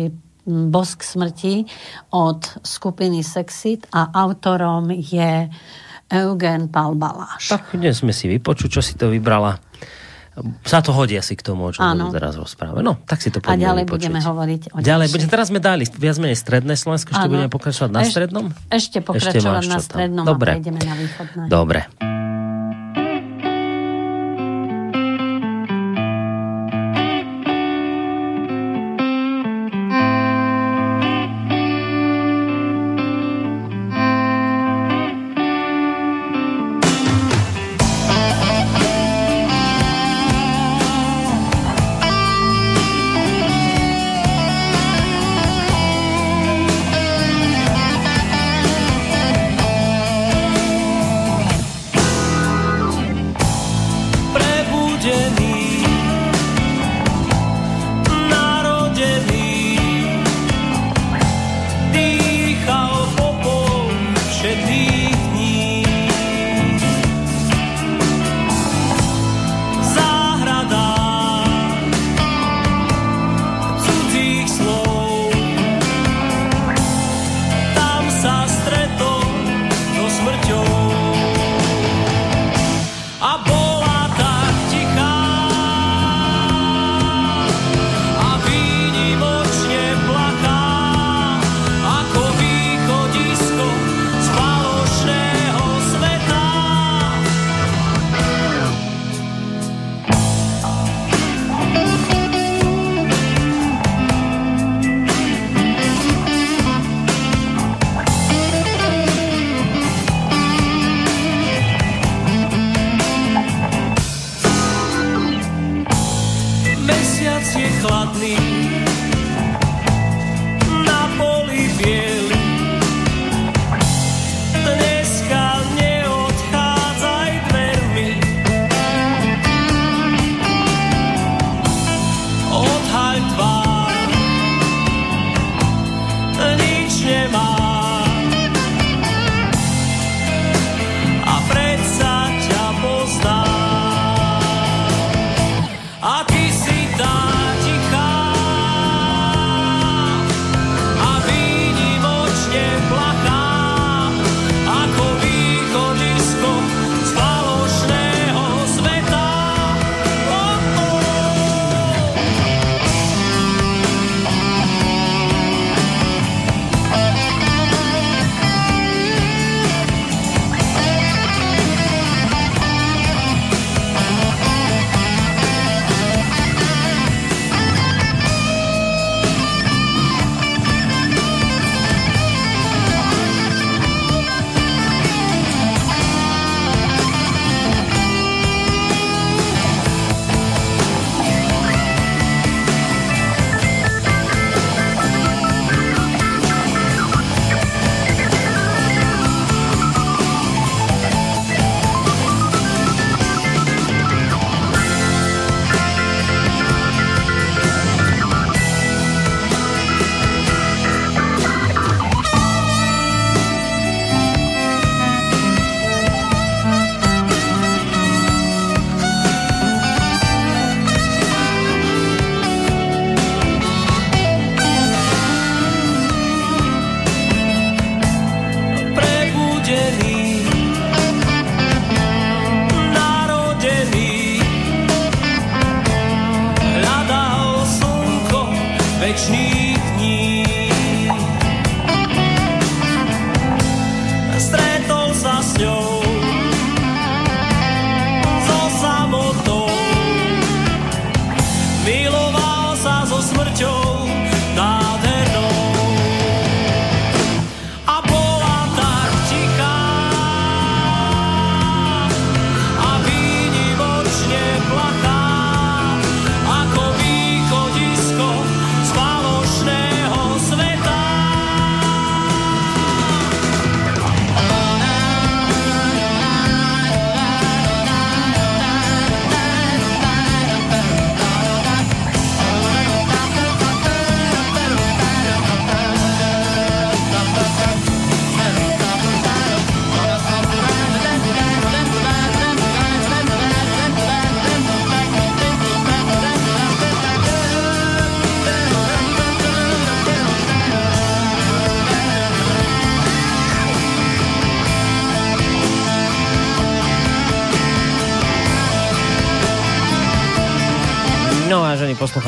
[0.46, 1.64] Bosk smrti
[2.12, 5.48] od skupiny Sexit a autorom je
[6.12, 7.56] Eugen Palbaláš.
[7.56, 9.71] Tak dnes sme si vypočuť, čo si to vybrala
[10.64, 12.80] sa to hodí asi k tomu, o čom budú teraz rozprávať.
[12.80, 14.00] No, tak si to poďme A ďalej vypočuť.
[14.00, 17.92] budeme hovoriť o ďalej, budeme, teraz sme dali viac menej stredné Slovensko, ešte budeme pokračovať
[17.92, 18.46] na strednom?
[18.72, 20.52] Ešte pokračovať ešte na strednom Dobre.
[20.52, 21.44] a prejdeme na východné.
[21.52, 21.80] Dobre.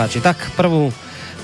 [0.03, 0.91] Poslucháči, tak prvú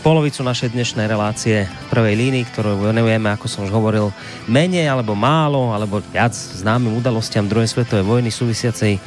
[0.03, 4.11] polovicu našej dnešnej relácie prvej línii, ktorú venujeme, ako som už hovoril,
[4.51, 8.99] menej alebo málo, alebo viac známym udalostiam druhej svetovej vojny súvisiacej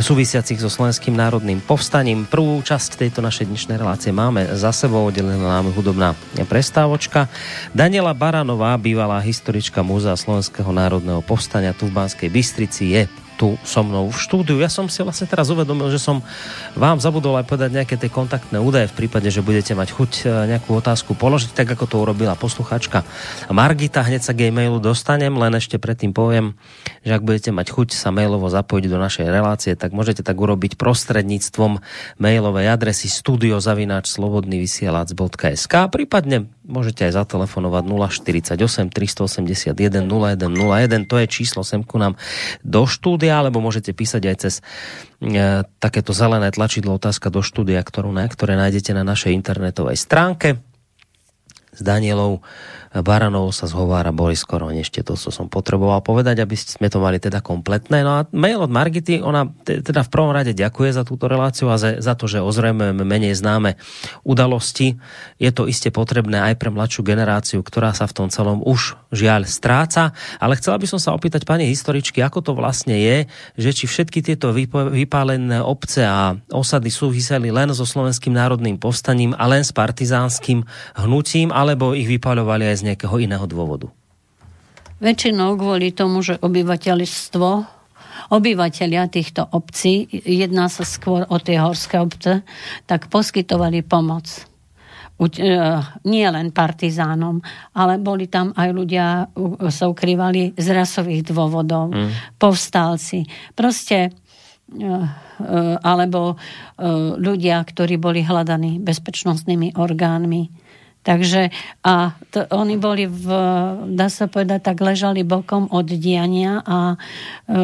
[0.00, 2.24] súvisiacich so Slovenským národným povstaním.
[2.24, 6.16] Prvú časť tejto našej dnešnej relácie máme za sebou, oddelená nám hudobná
[6.48, 7.28] prestávočka.
[7.76, 13.02] Daniela Baranová, bývalá historička Múzea Slovenského národného povstania tu v Banskej Bystrici, je
[13.36, 14.56] tu so mnou v štúdiu.
[14.56, 16.24] Ja som si vlastne teraz uvedomil, že som
[16.72, 20.48] vám zabudol aj povedať nejaké tie kontaktné údaje v prípade, že budete mať chuť e,
[20.56, 23.04] nejakú otázku položiť, tak ako to urobila posluchačka
[23.52, 24.00] Margita.
[24.00, 26.56] Hneď sa k jej mailu dostanem, len ešte predtým poviem,
[27.04, 30.80] že ak budete mať chuť sa mailovo zapojiť do našej relácie, tak môžete tak urobiť
[30.80, 31.84] prostredníctvom
[32.16, 39.72] mailovej adresy studiozavináčslobodnyvysielac.sk prípadne môžete aj zatelefonovať 048 381
[40.06, 42.18] 0101 to je číslo sem ku nám
[42.66, 44.54] do štúdia, alebo môžete písať aj cez
[45.22, 50.58] e, takéto zelené tlačidlo otázka do štúdia, ktorú, na, ktoré nájdete na našej internetovej stránke
[51.76, 52.42] s Danielou
[53.02, 57.20] Baranovou sa zhovára Boris Koroň, ešte to, co som potreboval povedať, aby sme to mali
[57.20, 58.00] teda kompletné.
[58.00, 61.76] No a mail od Margity, ona teda v prvom rade ďakuje za túto reláciu a
[61.76, 63.76] za, to, že ozrejmujeme menej známe
[64.24, 64.96] udalosti.
[65.36, 69.44] Je to iste potrebné aj pre mladšiu generáciu, ktorá sa v tom celom už žiaľ
[69.44, 70.16] stráca.
[70.40, 74.24] Ale chcela by som sa opýtať pani historičky, ako to vlastne je, že či všetky
[74.24, 74.54] tieto
[74.92, 80.64] vypálené obce a osady súviseli len so Slovenským národným povstaním a len s partizánskym
[80.96, 83.90] hnutím, alebo ich vypaľovali aj z nejakého iného dôvodu?
[85.02, 87.48] Väčšinou kvôli tomu, že obyvateľstvo,
[88.30, 92.46] obyvateľia týchto obcí, jedná sa skôr o tie horské obce,
[92.86, 94.46] tak poskytovali pomoc.
[95.18, 95.52] E,
[96.06, 97.42] nie len partizánom,
[97.74, 99.28] ale boli tam aj ľudia,
[99.68, 102.40] sa ukrývali z rasových dôvodov, mm.
[102.40, 103.28] povstalci.
[103.52, 104.10] Proste e,
[104.80, 104.96] e,
[105.82, 106.38] alebo
[107.16, 110.65] ľudia, ktorí boli hľadaní bezpečnostnými orgánmi
[111.06, 111.54] Takže
[111.86, 113.26] a to, oni boli v,
[113.94, 116.98] dá sa povedať, tak ležali bokom od diania a
[117.46, 117.56] e,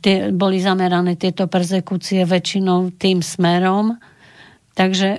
[0.00, 4.00] tie, boli zamerané tieto persekúcie väčšinou tým smerom.
[4.72, 5.18] Takže e,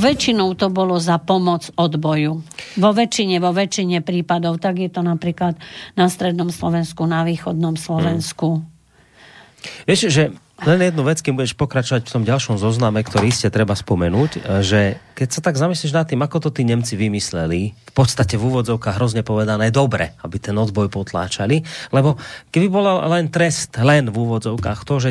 [0.00, 2.40] väčšinou to bolo za pomoc odboju.
[2.80, 5.60] Vo väčšine, vo väčšine prípadov, tak je to napríklad
[5.92, 8.64] na strednom Slovensku, na východnom Slovensku.
[8.64, 9.84] Hmm.
[9.84, 10.32] Vieš, že
[10.64, 14.64] len jednu vec, keď budeš pokračovať v tom ďalšom zozname, ktorý ste treba spomenúť, e,
[14.64, 14.80] že
[15.12, 18.96] keď sa tak zamyslíš nad tým, ako to tí Nemci vymysleli, v podstate v úvodzovkách
[18.96, 21.60] hrozne povedané dobre, aby ten odboj potláčali,
[21.92, 22.16] lebo
[22.48, 25.10] keby bol len trest, len v úvodzovkách to, že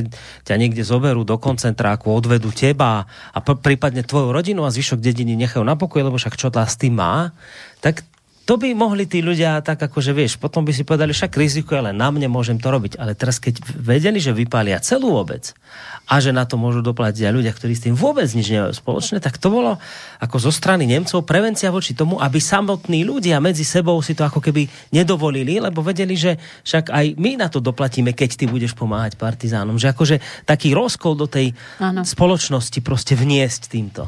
[0.49, 5.61] ťa niekde zoberú do koncentráku, odvedú teba a prípadne tvoju rodinu a zvyšok dediny nechajú
[5.61, 7.37] na pokoji, lebo však čo tá s tým má,
[7.85, 8.01] tak
[8.45, 11.89] to by mohli tí ľudia tak akože vieš, potom by si povedali, však riziko je
[11.89, 13.01] len na mne, môžem to robiť.
[13.01, 15.57] Ale teraz keď vedeli, že vypália celú obec
[16.05, 19.17] a že na to môžu doplatiť aj ľudia, ktorí s tým vôbec nič nemajú spoločné,
[19.17, 19.81] tak to bolo
[20.21, 24.37] ako zo strany Nemcov prevencia voči tomu, aby samotní ľudia medzi sebou si to ako
[24.37, 29.17] keby nedovolili, lebo vedeli, že však aj my na to doplatíme, keď ty budeš pomáhať
[29.17, 29.81] partizánom.
[29.81, 30.15] Že akože
[30.45, 32.05] taký rozkol do tej ano.
[32.05, 34.05] spoločnosti proste vniesť týmto.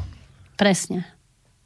[0.54, 1.17] Presne.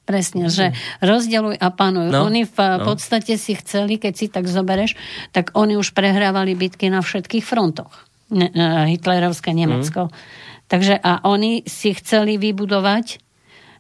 [0.03, 2.11] Presne, že rozdeluj a panuj.
[2.11, 2.83] No, oni v no.
[2.83, 4.99] podstate si chceli, keď si tak zobereš,
[5.31, 8.11] tak oni už prehrávali bitky na všetkých frontoch.
[8.33, 10.11] Ne, uh, hitlerovské Nemecko.
[10.11, 10.15] Mm.
[10.67, 13.21] Takže a oni si chceli vybudovať,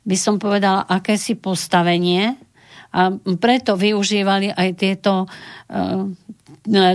[0.05, 2.39] by som povedala, akési postavenie
[2.93, 6.07] a preto využívali aj tieto uh,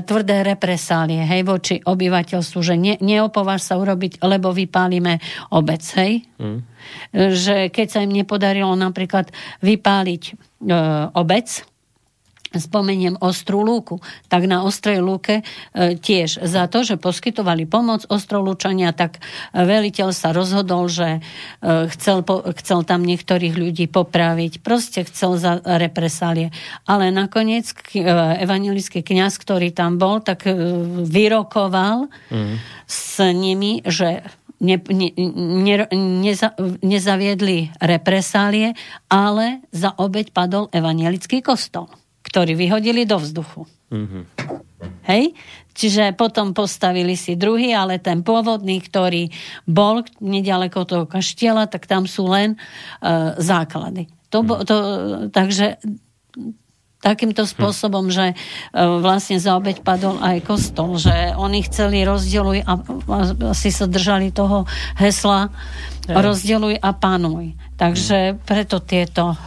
[0.04, 5.20] tvrdé represálie, hej, voči obyvateľstvu, že ne, neopováž sa urobiť, lebo vypálime
[5.52, 6.24] obec, hej.
[6.40, 6.64] Mm.
[7.12, 9.28] Že keď sa im nepodarilo napríklad
[9.60, 10.34] vypáliť e,
[11.12, 11.68] obec,
[12.56, 14.00] spomeniem Ostrú lúku,
[14.32, 15.44] tak na Ostrej lúke e,
[16.00, 19.20] tiež za to, že poskytovali pomoc Ostrolúčania, tak
[19.52, 22.24] veliteľ sa rozhodol, že e, chcel,
[22.56, 26.54] chcel tam niektorých ľudí popraviť, proste chcel za represálie.
[26.88, 28.04] Ale nakoniec e,
[28.44, 30.56] evangelický kňaz, ktorý tam bol, tak e,
[31.04, 32.56] vyrokoval mm.
[32.88, 34.24] s nimi, že
[34.60, 38.74] ne, ne, ne, neza, nezaviedli represálie,
[39.10, 41.90] ale za obeď padol evangelický kostol
[42.28, 43.64] ktorý vyhodili do vzduchu.
[43.88, 44.24] Mm-hmm.
[45.08, 45.32] Hej?
[45.78, 49.32] Čiže potom postavili si druhý, ale ten pôvodný, ktorý
[49.64, 54.12] bol nedaleko toho kaštiela, tak tam sú len uh, základy.
[54.34, 54.50] To, mm.
[54.68, 54.76] to,
[55.32, 55.80] takže
[56.98, 62.74] takýmto spôsobom, že uh, vlastne za obeď padol aj kostol, že oni chceli rozdeluj a,
[62.82, 63.18] a
[63.54, 64.66] asi sa držali toho
[64.98, 65.54] hesla
[66.10, 67.54] rozdeluj a panuj.
[67.78, 69.38] Takže preto tieto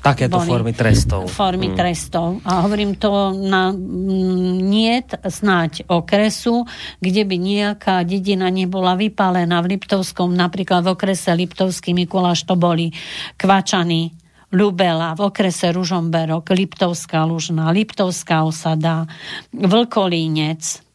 [0.00, 1.28] Takéto formy trestov.
[1.28, 1.76] Formy hmm.
[1.76, 2.40] trestov.
[2.48, 4.96] A hovorím to na nie
[5.28, 6.64] snáď okresu,
[7.04, 12.96] kde by nejaká dedina nebola vypálená v Liptovskom, napríklad v okrese Liptovský Mikuláš to boli
[13.36, 14.16] Kvačany,
[14.50, 19.06] Ľubela, v okrese Ružomberok, Liptovská Lužná, Liptovská osada,
[19.54, 20.89] Vlkolínec,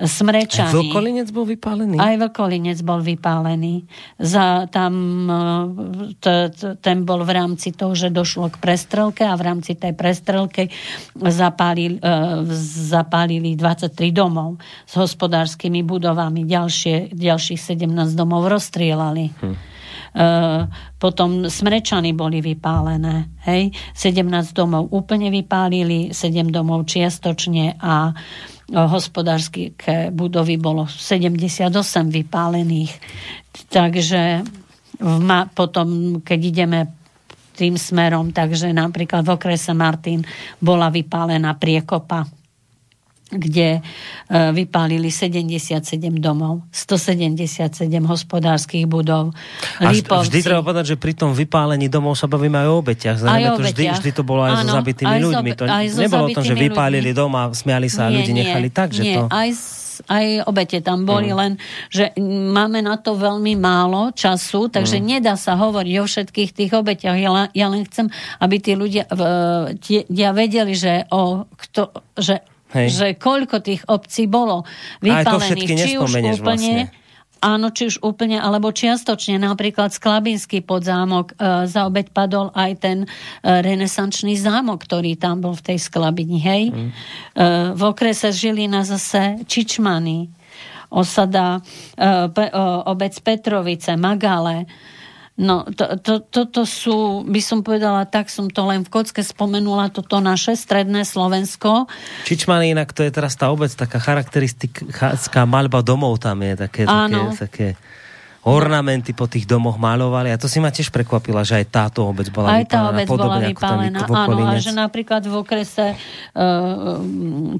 [0.00, 0.72] Smrečany.
[0.72, 1.96] Aj Vlkolinec bol vypálený?
[2.00, 3.84] Aj Vlkolinec bol vypálený.
[4.16, 4.94] Za, tam
[6.16, 6.26] t,
[6.56, 10.72] t, ten bol v rámci toho, že došlo k prestrelke a v rámci tej prestrelke
[11.12, 12.00] zapálili,
[12.88, 14.56] zapálili 23 domov
[14.88, 16.48] s hospodárskymi budovami.
[16.48, 19.36] Ďalšie, ďalších 17 domov rozstrielali.
[19.36, 19.56] Hm.
[20.10, 20.66] Uh,
[20.98, 23.30] potom smrečany boli vypálené.
[23.46, 23.70] Hej?
[23.94, 24.26] 17
[24.58, 28.10] domov úplne vypálili, 7 domov čiastočne a
[28.70, 29.74] hospodárske
[30.14, 31.74] budovy bolo 78
[32.10, 32.92] vypálených.
[33.70, 34.46] Takže
[35.54, 36.80] potom, keď ideme
[37.56, 40.24] tým smerom, takže napríklad v okrese Martin
[40.62, 42.39] bola vypálená priekopa
[43.30, 43.80] kde e,
[44.50, 45.86] vypálili 77
[46.18, 47.70] domov, 177
[48.02, 49.30] hospodárskych budov.
[49.78, 53.16] A vždy treba povedať, že pri tom vypálení domov sa bavíme aj o obeťach.
[53.22, 55.50] Znamená to vždy, vždy to bolo aj Áno, so zabitými aj ľuďmi.
[55.54, 58.68] To aj nebolo o tom, že vypálili dom a smiali sa a ľudí nie, nechali
[58.74, 59.30] tak, že nie, to...
[59.30, 59.50] Aj
[60.08, 61.36] aj obete tam boli, mm.
[61.36, 61.52] len
[61.92, 62.14] že
[62.52, 65.04] máme na to veľmi málo času, takže mm.
[65.04, 67.18] nedá sa hovoriť o všetkých tých obetiach.
[67.20, 68.08] Ja, ja len chcem,
[68.40, 69.04] aby tí ľudia
[69.82, 72.40] tie, ja vedeli, že, o, kto, že
[72.70, 72.88] Hej.
[72.94, 74.62] že koľko tých obcí bolo
[75.02, 76.94] vypálených, či už úplne, vlastne.
[77.40, 79.40] Áno, či už úplne, alebo čiastočne.
[79.40, 83.06] Napríklad Sklabinský podzámok e, za obeď padol aj ten e,
[83.64, 86.68] renesančný zámok, ktorý tam bol v tej Sklabini, hej.
[86.68, 86.90] Mm.
[86.92, 86.92] E,
[87.72, 90.28] v okrese Žilina zase Čičmany,
[90.92, 91.64] osada
[91.96, 94.68] e, pe, e, obec Petrovice, Magale,
[95.40, 99.88] No, to, to, toto sú, by som povedala, tak som to len v kocke spomenula,
[99.88, 101.88] toto naše stredné Slovensko.
[102.28, 107.20] Čičmany, inak to je teraz tá obec, taká charakteristická maľba domov tam je, také, také,
[107.40, 107.68] také
[108.44, 110.32] ornamenty po tých domoch malovali.
[110.32, 113.36] A to si ma tiež prekvapila, že aj táto obec bola aj tá obec bola
[113.40, 117.00] vypálená, áno, a že napríklad v okrese uh,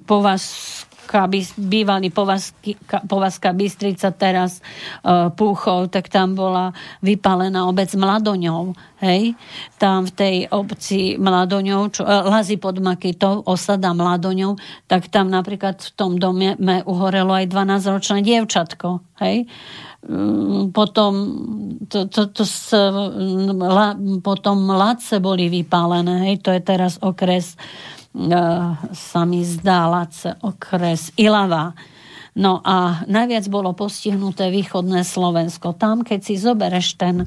[0.05, 0.45] po vás
[1.59, 2.15] bývalý
[3.05, 4.63] Povazka Bystrica, teraz
[5.03, 6.71] uh, Púchov, tak tam bola
[7.03, 8.79] vypálená obec Mladoňov.
[9.03, 9.35] Hej?
[9.81, 15.83] Tam v tej obci Mladoňov, čo, uh, Lazy pod Makytou, osada Mladoňov, tak tam napríklad
[15.83, 16.55] v tom dome
[16.87, 19.03] uhorelo aj 12-ročné dievčatko.
[19.19, 19.45] Hej?
[19.45, 19.90] Mm,
[20.73, 21.13] potom,
[21.89, 22.73] to, to, to s,
[23.53, 23.93] la,
[24.25, 27.61] potom Lace boli vypálené, hej, to je teraz okres
[28.91, 31.71] sa mi zdá Lace, okres Ilava.
[32.31, 35.75] No a najviac bolo postihnuté východné Slovensko.
[35.75, 37.27] Tam, keď si zobereš ten,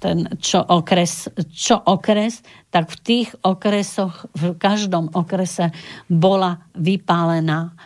[0.00, 2.40] ten čo, okres, čo okres,
[2.72, 5.68] tak v tých okresoch, v každom okrese
[6.08, 7.76] bola vypálená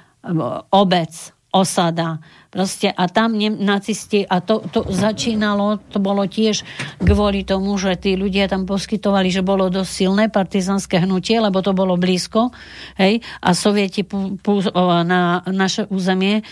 [0.71, 2.19] obec, osada,
[2.55, 6.63] Proste a tam ne, nacisti, a to, to začínalo, to bolo tiež
[7.03, 11.75] kvôli tomu, že tí ľudia tam poskytovali, že bolo dosť silné partizanské hnutie, lebo to
[11.75, 12.55] bolo blízko,
[12.95, 14.63] hej, a sovieti pú, pú,
[15.03, 16.47] na naše územie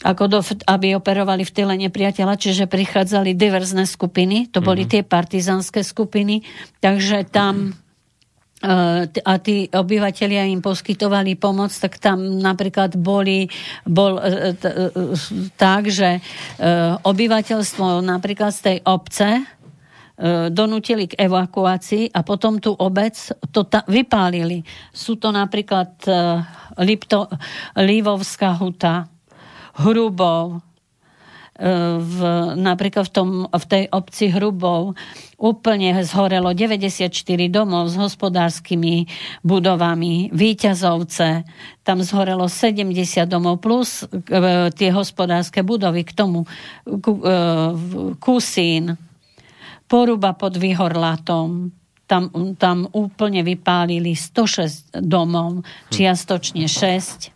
[0.00, 5.00] ako do, aby operovali v tyle nepriateľa, čiže prichádzali diverzné skupiny, to boli mm-hmm.
[5.00, 6.48] tie partizanské skupiny,
[6.80, 7.76] takže tam
[8.64, 13.44] a tí obyvateľia im poskytovali pomoc, tak tam napríklad boli,
[13.84, 14.70] bol e, e,
[15.60, 16.20] tak, že e,
[17.04, 19.30] obyvateľstvo napríklad z tej obce
[20.54, 23.18] donútili k evakuácii a potom tú obec
[23.50, 24.62] to ta, vypálili.
[24.94, 25.90] Sú to napríklad
[26.78, 27.26] Lipto,
[27.74, 29.10] Lívovská huta,
[29.74, 30.62] Hrubov,
[32.02, 32.18] v,
[32.58, 34.98] napríklad v, tom, v tej obci Hrubov
[35.38, 37.14] úplne zhorelo 94
[37.46, 39.06] domov s hospodárskymi
[39.46, 41.46] budovami, Výťazovce,
[41.86, 42.90] tam zhorelo 70
[43.30, 44.06] domov plus e,
[44.74, 46.48] tie hospodárske budovy k tomu e,
[48.18, 48.98] Kusín,
[49.86, 51.70] Poruba pod Vyhorlatom,
[52.10, 52.22] tam,
[52.58, 55.62] tam úplne vypálili 106 domov,
[55.94, 57.30] čiastočne 6.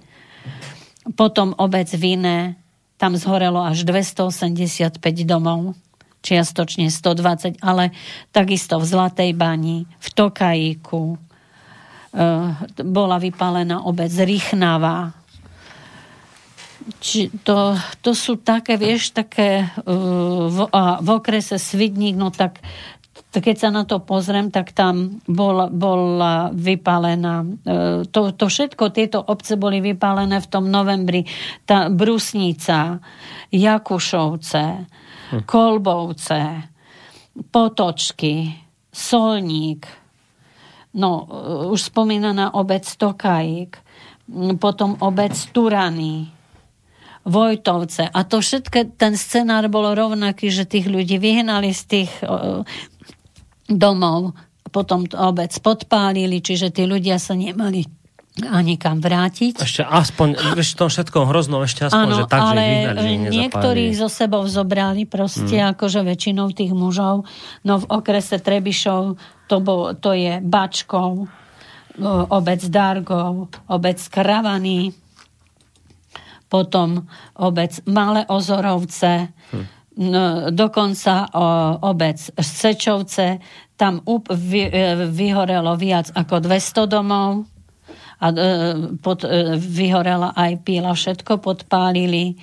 [1.14, 2.67] Potom obec Vine,
[2.98, 5.78] tam zhorelo až 285 domov,
[6.20, 7.94] čiastočne 120, ale
[8.34, 11.18] takisto v Zlatej bani, v Tokajíku, e,
[12.82, 15.14] bola vypálená obec Rychnava.
[17.46, 19.66] To, to sú také, vieš, také e,
[20.50, 22.58] v, a v okrese Svidník, no tak
[23.40, 27.44] keď sa na to pozriem, tak tam bola, bola vypálená.
[27.44, 27.46] E,
[28.08, 31.28] to, to všetko, tieto obce boli vypálené v tom novembri.
[31.68, 33.02] Tá Brusnica,
[33.52, 34.64] Jakušovce,
[35.34, 35.42] hm.
[35.44, 36.40] Kolbovce,
[37.38, 38.54] Potočky,
[38.88, 39.84] Solník,
[40.96, 41.24] no e,
[41.72, 43.72] už spomínaná obec Tokajík,
[44.60, 46.38] potom obec Turany,
[47.28, 48.08] Vojtovce.
[48.08, 52.12] A to všetko, ten scenár bol rovnaký, že tých ľudí vyhnali z tých
[53.68, 54.34] domov,
[54.68, 57.84] potom obec podpálili, čiže tí ľudia sa nemali
[58.38, 59.58] ani kam vrátiť.
[59.58, 63.34] Ešte aspoň, vieš, v tom všetkom hrozno, ešte aspoň, ano, že tak, ale že vyhnali,
[63.34, 65.74] že niektorých zo sebou zobrali proste, mm.
[65.74, 67.26] akože väčšinou tých mužov.
[67.66, 69.18] No v okrese Trebišov
[69.50, 71.26] to, bol, to je Bačkov,
[72.30, 74.94] obec Dargov, obec Kravany,
[76.46, 79.77] potom obec Malé Ozorovce, hm.
[80.54, 81.26] Dokonca
[81.82, 83.42] obec Sečovce,
[83.78, 87.46] tam e, vyhorelo viac ako 200 domov
[88.18, 88.34] a e,
[88.98, 92.34] pod, e, vyhorela aj píla, všetko podpálili.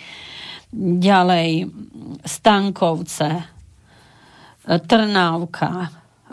[0.75, 1.71] Ďalej
[2.23, 3.31] Stankovce,
[4.65, 5.71] Trnávka,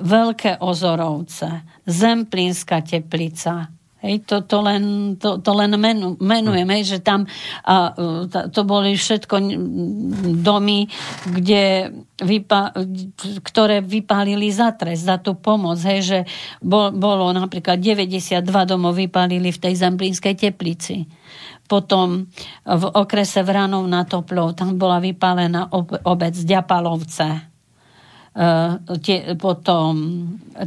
[0.02, 3.70] Veľké Ozorovce, Zemplínska teplica,
[4.02, 7.22] Hej, to, to, len, to, to len menu, menujem, hej, že tam
[7.62, 7.94] a,
[8.50, 9.38] to boli všetko
[10.42, 10.90] domy,
[11.30, 12.74] kde vypa,
[13.46, 15.78] ktoré vypálili za trest, za tú pomoc.
[15.86, 16.18] Hej, že
[16.58, 21.06] bol, bolo napríklad 92 domov vypálili v tej Zemplínskej teplici.
[21.70, 22.26] Potom
[22.66, 25.70] v okrese Vranov na Toplov, tam bola vypálená
[26.02, 27.51] obec Ďapalovce
[29.04, 29.92] tie, potom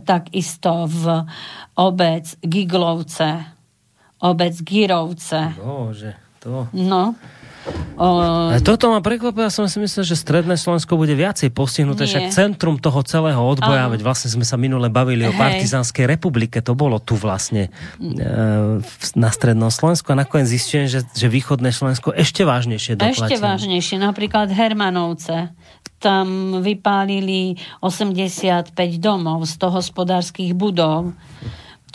[0.06, 1.26] takisto v
[1.76, 3.32] obec Giglovce,
[4.22, 5.58] obec Girovce.
[5.58, 6.70] Bože, to...
[6.74, 7.18] No.
[7.98, 8.08] O...
[8.62, 12.78] Toto ma prekvapilo, ja som si myslel, že stredné Slovensko bude viacej postihnuté, však centrum
[12.78, 15.34] toho celého odboja, veď vlastne sme sa minule bavili Hej.
[15.34, 18.10] o Partizánskej republike, to bolo tu vlastne e,
[19.18, 23.34] na strednom Slovensku a nakoniec zistujem, že, že východné Slovensko ešte vážnejšie doplatilo.
[23.34, 25.50] Ešte vážnejšie, napríklad Hermanovce
[26.00, 31.16] tam vypálili 85 domov, 100 hospodárskych budov.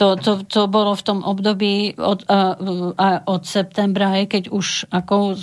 [0.01, 2.57] To, to, to bolo v tom období od, a,
[2.97, 5.37] a od septembra, aj keď už ako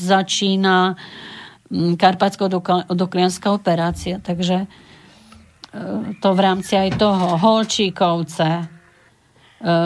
[0.00, 0.96] začína
[1.72, 4.16] karpatsko-doklianská operácia.
[4.24, 4.66] Takže e,
[6.16, 8.64] to v rámci aj toho Holčíkovce, e,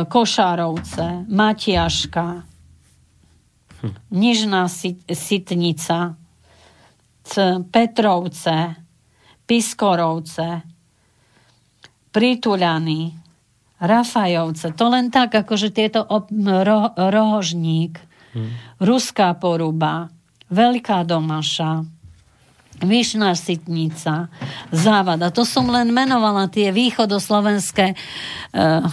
[0.06, 2.46] Košárovce, Matiaška,
[3.82, 3.94] hm.
[4.14, 4.70] Nižná
[5.10, 6.21] Sitnica,
[7.70, 8.76] Petrovce,
[9.46, 10.48] Piskorovce,
[12.12, 13.02] Prituľany,
[13.82, 14.76] Rafajovce.
[14.78, 17.98] To len tak, akože tieto ro, rohožník,
[18.36, 18.78] hmm.
[18.82, 20.12] Ruská poruba,
[20.52, 21.80] Veľká domaša,
[22.82, 24.26] Vyšná Sitnica,
[24.74, 25.30] Závada.
[25.30, 28.84] To som len menovala tie východoslovenské, uh,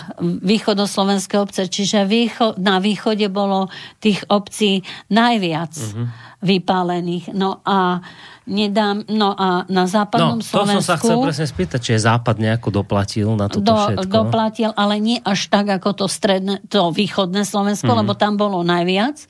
[0.46, 3.68] východoslovenské obce, čiže výcho, na východe bolo
[4.00, 5.74] tých obcí najviac.
[5.74, 7.36] Uh-huh vypálených.
[7.36, 8.00] No a
[8.48, 10.80] nedám, no a na západnom no, Slovensku...
[10.80, 14.08] to som sa chcel presne spýtať, či je západ nejako doplatil na toto do, všetko.
[14.08, 17.98] Doplatil, ale nie až tak, ako to stredné, to východné Slovensko, mm.
[18.04, 19.28] lebo tam bolo najviac.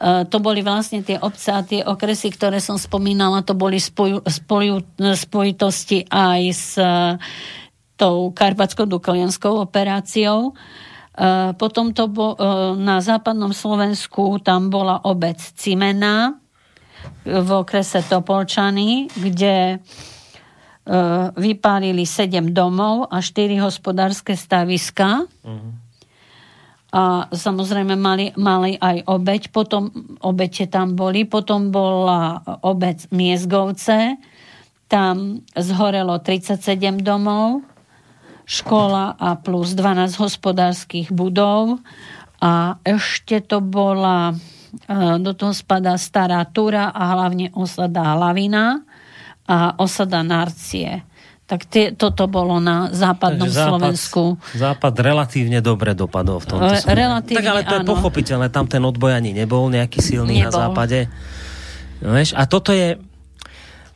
[0.00, 4.24] Uh, to boli vlastne tie obce a tie okresy, ktoré som spomínala, to boli spoju,
[4.24, 7.20] spoju, spojitosti aj s uh,
[8.00, 10.56] tou karpatsko-dukalianskou operáciou.
[11.60, 12.34] Potom to bo,
[12.80, 16.42] na západnom Slovensku tam bola obec Cimená,
[17.22, 19.76] v okrese Topolčany, kde e,
[21.38, 25.26] vypálili 7 domov a 4 hospodárske staviska.
[25.26, 25.81] Uh-huh.
[26.92, 29.88] A samozrejme mali, mali aj obeď, potom
[30.20, 34.20] obete tam boli, potom bola obec Miezgovce,
[34.92, 37.64] tam zhorelo 37 domov,
[38.44, 41.80] škola a plus 12 hospodárskych budov
[42.42, 48.82] a ešte to bola, e, do toho spadá Stará Túra a hlavne osada Hlavina
[49.46, 51.06] a osada Narcie.
[51.52, 54.22] Tak tie, toto bolo na západnom Takže západ, Slovensku.
[54.56, 56.96] Západ relatívne dobre dopadol v tomto smere.
[56.96, 57.90] relatívne, Tak ale to je áno.
[57.92, 60.56] pochopiteľné, tam ten odboj ani nebol nejaký silný na Nebol.
[60.56, 61.12] západe.
[62.00, 62.96] No, vieš, a toto je,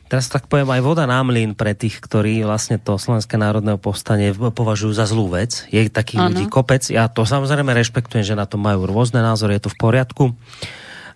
[0.05, 4.31] teraz tak poviem, aj voda na mlyn pre tých, ktorí vlastne to Slovenské národné povstanie
[4.37, 5.65] považujú za zlú vec.
[5.67, 6.85] Je takých ľudí kopec.
[6.93, 10.23] Ja to samozrejme rešpektujem, že na to majú rôzne názory, je to v poriadku.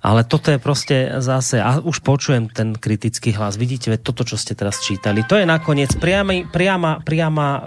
[0.01, 4.33] Ale toto je proste zase, a už počujem ten kritický hlas, vidíte, veď toto, čo
[4.33, 7.61] ste teraz čítali, to je nakoniec priamy, priama, priama, e,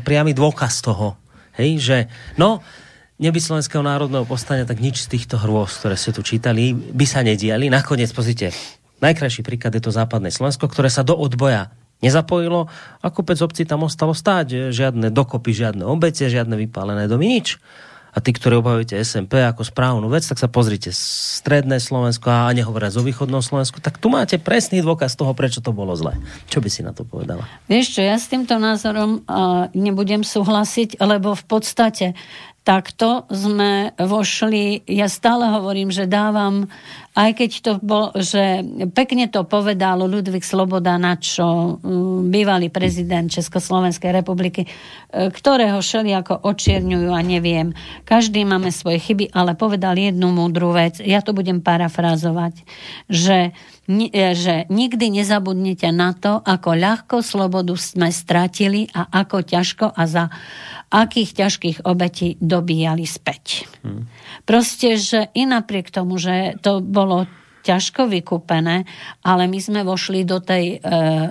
[0.00, 1.20] priamy dôkaz toho,
[1.60, 1.98] hej, že
[2.40, 2.64] no,
[3.20, 7.20] neby Slovenského národného povstania, tak nič z týchto hrôz, ktoré ste tu čítali, by sa
[7.20, 7.68] nediali.
[7.68, 8.50] Nakoniec, pozrite,
[9.04, 11.68] najkrajší príklad je to západné Slovensko, ktoré sa do odboja
[12.02, 12.68] nezapojilo
[13.00, 14.72] a kopec obcí tam ostalo stáť.
[14.74, 17.56] Žiadne dokopy, žiadne obete, žiadne vypálené domy, nič.
[18.14, 22.94] A tí, ktorí obhajujete SMP ako správnu vec, tak sa pozrite stredné Slovensko a nehovoriac
[22.94, 26.14] o východnom Slovensku, tak tu máte presný dôkaz toho, prečo to bolo zlé.
[26.46, 27.42] Čo by si na to povedala?
[27.66, 32.06] Vieš čo, ja s týmto názorom uh, nebudem súhlasiť, lebo v podstate
[32.64, 36.64] takto sme vošli, ja stále hovorím, že dávam,
[37.12, 38.64] aj keď to bol, že
[38.96, 44.68] pekne to povedal Ludvík Sloboda, na čo um, bývalý prezident Československej republiky, e,
[45.28, 47.76] ktorého šeli ako očierňujú a neviem.
[48.08, 52.64] Každý máme svoje chyby, ale povedal jednu múdru vec, ja to budem parafrázovať,
[53.12, 53.52] že
[53.86, 60.02] e, že nikdy nezabudnete na to, ako ľahko slobodu sme stratili a ako ťažko a
[60.08, 60.24] za
[60.94, 63.66] akých ťažkých obetí dobíjali späť.
[63.82, 64.06] Hmm.
[64.46, 67.26] Proste, že i napriek tomu, že to bolo
[67.64, 68.84] ťažko vykúpené,
[69.24, 70.78] ale my sme vošli do tej e,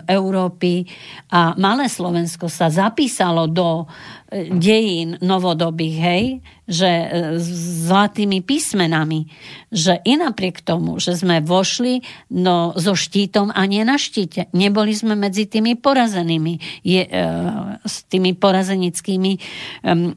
[0.09, 0.81] Európy
[1.29, 3.85] a malé Slovensko sa zapísalo do e,
[4.33, 6.25] dejín novodobých, hej,
[6.63, 7.07] že e,
[7.37, 7.47] s
[7.85, 9.27] zlatými písmenami,
[9.69, 14.47] že i napriek tomu, že sme vošli no, so štítom a nie na štíte.
[14.55, 17.21] Neboli sme medzi tými porazenými, je, e,
[17.83, 19.31] s tými porazenickými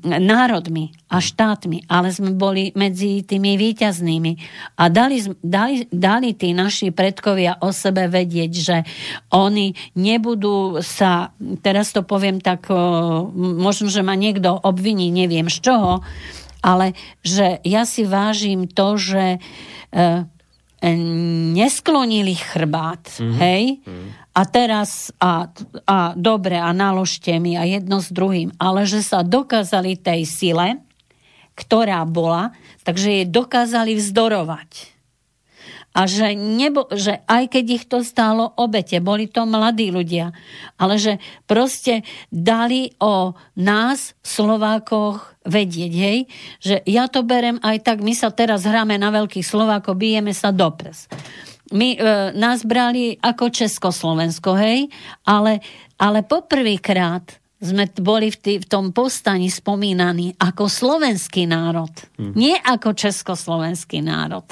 [0.07, 4.33] národmi a štátmi, ale sme boli medzi tými výťaznými.
[4.79, 8.77] A dali, dali, dali tí naši predkovia o sebe vedieť, že
[9.35, 15.67] oni nebudú sa, teraz to poviem tak, o, možno, že ma niekto obviní, neviem z
[15.67, 16.07] čoho,
[16.63, 16.95] ale
[17.27, 19.39] že ja si vážim to, že e,
[21.55, 23.39] nesklonili chrbát, mm-hmm.
[23.43, 24.09] hej, mm-hmm.
[24.35, 25.51] a teraz, a,
[25.87, 30.79] a dobre, a naložte mi, a jedno s druhým, ale že sa dokázali tej sile,
[31.57, 32.53] ktorá bola,
[32.85, 34.96] takže je dokázali vzdorovať.
[35.97, 40.37] A že, nebo, že aj keď ich to stálo obete, boli to mladí ľudia,
[40.77, 41.17] ale že
[41.49, 46.19] proste dali o nás, Slovákoch, vedieť, hej,
[46.61, 50.53] že ja to berem aj tak, my sa teraz hráme na veľkých Slovákov, bijeme sa
[50.53, 51.09] do prs.
[51.73, 51.99] My, e,
[52.37, 54.93] nás brali ako Československo, hej,
[55.25, 55.65] ale,
[55.97, 61.91] ale poprvýkrát sme boli v, tý, v tom postaní spomínaní ako slovenský národ.
[62.21, 62.37] Hmm.
[62.37, 64.45] Nie ako československý národ.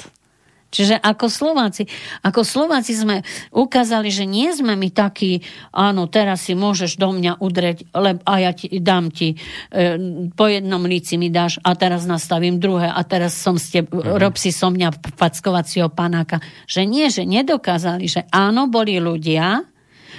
[0.75, 1.87] Čiže ako Slováci,
[2.19, 3.23] ako Slováci sme
[3.55, 5.39] ukázali, že nie sme my takí,
[5.71, 9.39] áno, teraz si môžeš do mňa udreť, lebo a ja ti dám ti,
[9.71, 9.95] e,
[10.35, 14.19] po jednom líci mi dáš a teraz nastavím druhé a teraz som ste, mm-hmm.
[14.19, 16.43] rob si so mňa fackovacieho panáka.
[16.67, 19.63] Že nie, že nedokázali, že áno, boli ľudia,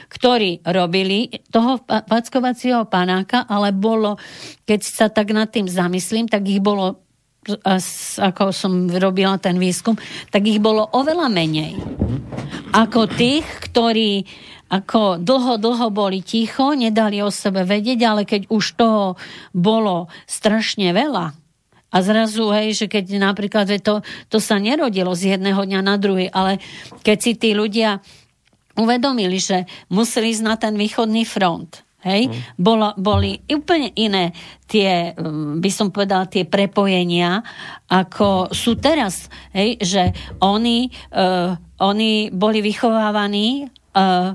[0.07, 4.15] ktorí robili toho fackovacieho panáka, ale bolo,
[4.63, 7.06] keď sa tak nad tým zamyslím, tak ich bolo
[8.19, 9.95] ako som robila ten výskum,
[10.29, 11.79] tak ich bolo oveľa menej.
[12.75, 14.27] Ako tých, ktorí
[14.67, 19.15] ako dlho, dlho boli ticho, nedali o sebe vedieť, ale keď už toho
[19.55, 21.39] bolo strašne veľa,
[21.87, 26.27] a zrazu, hej, že keď napríklad, to, to sa nerodilo z jedného dňa na druhý,
[26.29, 26.59] ale
[27.01, 28.03] keď si tí ľudia
[28.77, 32.29] uvedomili, že museli ísť na ten východný front, Hej?
[32.29, 32.35] Mm.
[32.61, 34.37] Bolo, boli úplne iné
[34.69, 35.17] tie,
[35.59, 37.41] by som povedala, tie prepojenia,
[37.89, 39.33] ako sú teraz.
[39.57, 39.81] Hej?
[39.81, 40.03] Že
[40.43, 44.35] oni, uh, oni boli vychovávaní uh, uh,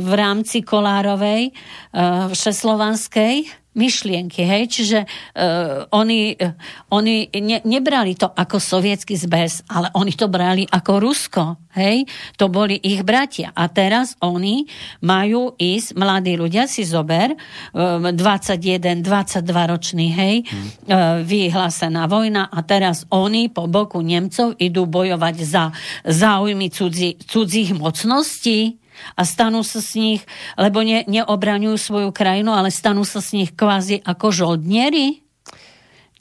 [0.00, 1.52] v rámci Kolárovej,
[1.94, 6.56] uh, všeslovanskej myšlienky, hej, čiže uh, oni, uh,
[6.96, 11.44] oni ne, nebrali to ako sovietský zbez, ale oni to brali ako Rusko,
[11.76, 12.08] hej,
[12.40, 13.52] to boli ich bratia.
[13.52, 14.64] A teraz oni
[15.04, 17.36] majú ísť, mladí ľudia si zober,
[17.76, 20.68] uh, 21, 22 ročný, hej, hmm.
[20.88, 25.68] uh, vyhlásená vojna a teraz oni po boku Nemcov idú bojovať za
[26.08, 28.80] záujmy cudzí, cudzích mocností,
[29.14, 30.22] a stanú sa z nich,
[30.56, 35.26] lebo ne, neobraňujú svoju krajinu, ale stanú sa z nich kvázi ako žoldnieri?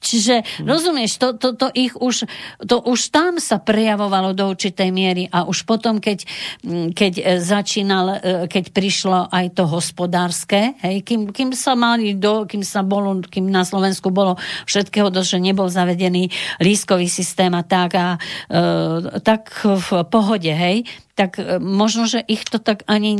[0.05, 0.67] Čiže hmm.
[0.69, 2.29] rozumieš, to, to, to ich už,
[2.61, 6.29] to už tam sa prejavovalo do určitej miery a už potom, keď,
[6.61, 12.13] mm, keď e, začínal, e, keď prišlo aj to hospodárske, hej, kým, kým sa mali
[12.13, 14.37] do, kým sa bolo, kým na Slovensku bolo
[14.69, 16.29] všetkého dosť, že nebol zavedený
[16.61, 20.85] lískový systém a tak a e, tak v pohode, hej,
[21.15, 23.15] tak e, možno, že ich to tak ani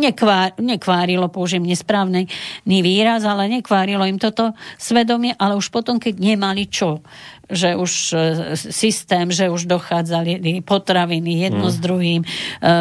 [0.00, 2.26] nekvár, nekvárilo, použijem nesprávny
[2.64, 7.04] výraz, ale nekvárilo im toto svedomie, ale už potom, keď nemali čo
[7.48, 8.16] že už e,
[8.56, 11.74] systém, že už dochádzali potraviny jedno mm.
[11.74, 12.72] s druhým, e, e,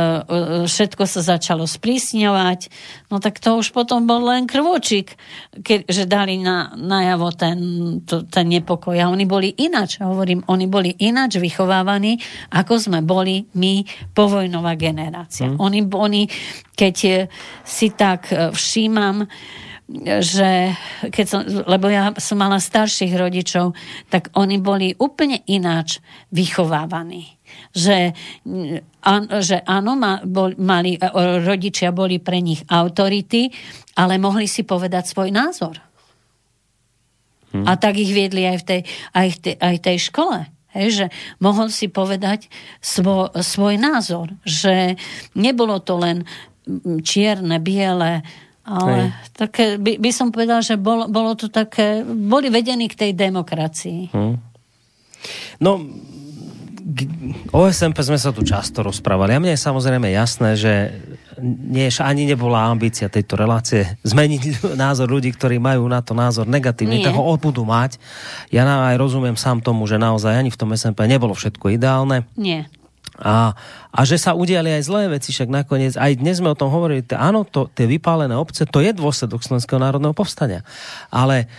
[0.68, 2.68] všetko sa začalo sprísňovať,
[3.07, 5.15] no tak to už potom bol len krvočík,
[5.63, 7.57] keď, že dali na, najavo ten,
[8.03, 8.95] to, ten nepokoj.
[8.99, 12.20] A oni boli ináč, hovorím, oni boli ináč vychovávaní,
[12.51, 15.47] ako sme boli my, povojnová generácia.
[15.47, 15.57] Mm.
[15.63, 16.22] Oni, oni,
[16.76, 17.28] keď
[17.63, 19.26] si tak všímam,
[20.20, 20.76] že
[21.08, 23.72] keď som, lebo ja som mala starších rodičov,
[24.12, 26.04] tak oni boli úplne ináč
[26.36, 27.40] vychovávaní.
[27.72, 28.12] Že,
[29.08, 31.08] an, že áno, ma, bol, mali, e,
[31.40, 33.48] rodičia boli pre nich autority,
[33.96, 35.80] ale mohli si povedať svoj názor.
[37.56, 37.64] Hmm.
[37.64, 38.82] A tak ich viedli aj v tej,
[39.16, 40.40] aj v tej, aj tej škole.
[40.76, 41.06] Hej, že
[41.40, 42.52] mohol si povedať
[42.84, 44.36] svo, svoj názor.
[44.44, 45.00] Že
[45.40, 46.28] nebolo to len
[47.08, 48.28] čierne, biele,
[48.68, 53.11] ale také, by, by som povedal, že bolo, bolo to také, boli vedení k tej
[53.15, 54.11] demokracii.
[54.11, 54.36] Hmm.
[55.63, 55.80] No,
[57.51, 59.36] o SMP sme sa tu často rozprávali.
[59.36, 60.74] A mne je samozrejme jasné, že
[61.43, 67.03] nie, ani nebola ambícia tejto relácie zmeniť názor ľudí, ktorí majú na to názor negatívny,
[67.03, 67.05] Nie.
[67.11, 67.99] tak ho budú mať.
[68.51, 72.28] Ja aj rozumiem sám tomu, že naozaj ani v tom SMP nebolo všetko ideálne.
[72.39, 72.72] Nie.
[73.18, 73.55] A,
[73.89, 77.01] a že sa udiali aj zlé veci, však nakoniec, aj dnes sme o tom hovorili,
[77.01, 80.62] t- áno, to, tie vypálené obce, to je dôsledok Slovenského národného povstania.
[81.10, 81.49] Ale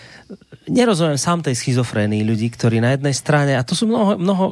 [0.68, 4.46] nerozumiem sám tej schizofrénii ľudí, ktorí na jednej strane, a to sú mnoho, mnoho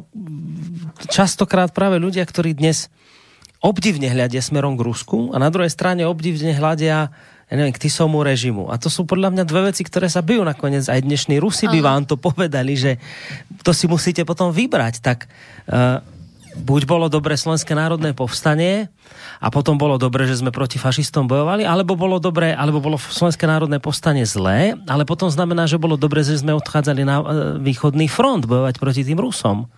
[1.13, 2.89] častokrát práve ľudia, ktorí dnes
[3.61, 7.11] obdivne hľadia smerom k Rusku a na druhej strane obdivne hľadia
[7.47, 8.75] ja neviem, k Tisomu režimu.
[8.75, 10.91] A to sú podľa mňa dve veci, ktoré sa bijú nakoniec.
[10.91, 12.99] Aj dnešní Rusi by vám to povedali, že
[13.63, 14.99] to si musíte potom vybrať.
[14.99, 15.31] Tak
[15.71, 16.03] uh,
[16.57, 18.89] buď bolo dobre Slovenské národné povstanie
[19.39, 23.45] a potom bolo dobre, že sme proti fašistom bojovali, alebo bolo dobre, alebo bolo Slovenské
[23.45, 27.25] národné povstanie zlé, ale potom znamená, že bolo dobre, že sme odchádzali na e,
[27.61, 29.69] východný front bojovať proti tým Rusom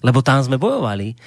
[0.00, 1.18] lebo tam sme bojovali.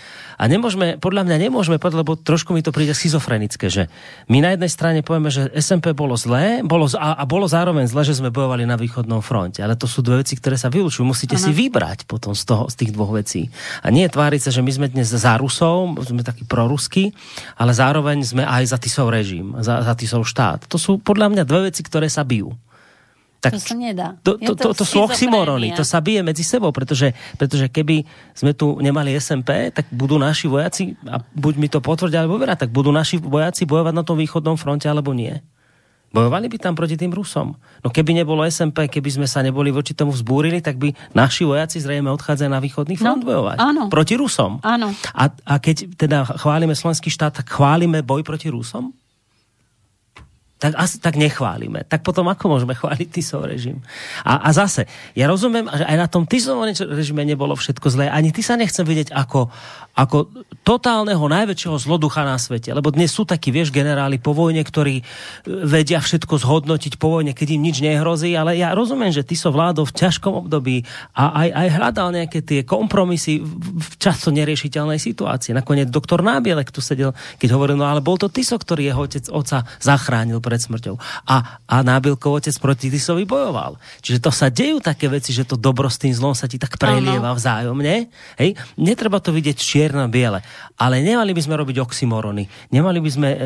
[0.41, 3.85] A nemôžeme, podľa mňa nemôžeme lebo trošku mi to príde schizofrenické, že
[4.31, 8.01] my na jednej strane povieme, že SMP bolo zlé bolo, a, a bolo zároveň zlé,
[8.01, 9.61] že sme bojovali na východnom fronte.
[9.61, 11.05] Ale to sú dve veci, ktoré sa vylúčujú.
[11.05, 11.45] Musíte ano.
[11.45, 13.53] si vybrať potom z, toho, z tých dvoch vecí.
[13.85, 17.13] A nie tváriť sa, že my sme dnes za Rusov, sme takí proruskí,
[17.59, 20.65] ale zároveň sme aj za Tisov režim, za, za Tisov štát.
[20.71, 22.57] To sú podľa mňa dve veci, ktoré sa bijú.
[23.43, 24.15] Tak, to sa nedá.
[24.23, 28.55] To, to, to, to sú oxymorony, to sa bije medzi sebou, pretože, pretože keby sme
[28.55, 32.71] tu nemali SMP, tak budú naši vojaci, a buď mi to potvrdia alebo verá, tak
[32.71, 35.43] budú naši vojaci bojovať na tom východnom fronte alebo nie.
[36.13, 37.57] Bojovali by tam proti tým Rusom.
[37.81, 41.81] No keby nebolo SMP, keby sme sa neboli voči tomu vzbúrili, tak by naši vojaci
[41.81, 43.57] zrejme odchádzajú na východný front no, bojovať.
[43.57, 43.89] Áno.
[43.89, 44.61] Proti Rusom.
[44.61, 44.93] Áno.
[45.17, 48.93] A, a keď teda chválime slovenský štát, tak chválime boj proti Rusom?
[50.63, 51.83] Tak, asi, tak nechválime.
[51.83, 53.83] Tak potom ako môžeme chváliť Tisov režim?
[54.23, 58.07] A, a zase, ja rozumiem, že aj na tom Tisovom režime nebolo všetko zlé.
[58.07, 59.51] Ani ty sa nechcem vidieť ako,
[59.91, 60.31] ako
[60.63, 62.71] totálneho najväčšieho zloducha na svete.
[62.71, 65.03] Lebo dnes sú takí, vieš, generáli po vojne, ktorí e,
[65.67, 68.31] vedia všetko zhodnotiť po vojne, keď im nič nehrozí.
[68.31, 72.63] Ale ja rozumiem, že Tiso vládol v ťažkom období a aj, aj hľadal nejaké tie
[72.63, 75.51] kompromisy v často neriešiteľnej situácii.
[75.51, 79.27] Nakoniec doktor Nábielek tu sedel, keď hovoril, no ale bol to Tiso, ktorý jeho otec,
[79.27, 81.01] oca zachránil pred smrťou.
[81.25, 83.81] A, a Nábilkov otec proti Tisovi bojoval.
[84.05, 86.77] Čiže to sa dejú také veci, že to dobro s tým zlom sa ti tak
[86.77, 88.13] prelieva vzájomne.
[88.37, 88.53] Hej?
[88.77, 90.45] Netreba to vidieť čierno-biele.
[90.77, 92.45] Ale nemali by sme robiť oxymorony.
[92.69, 93.37] Nemali by sme e,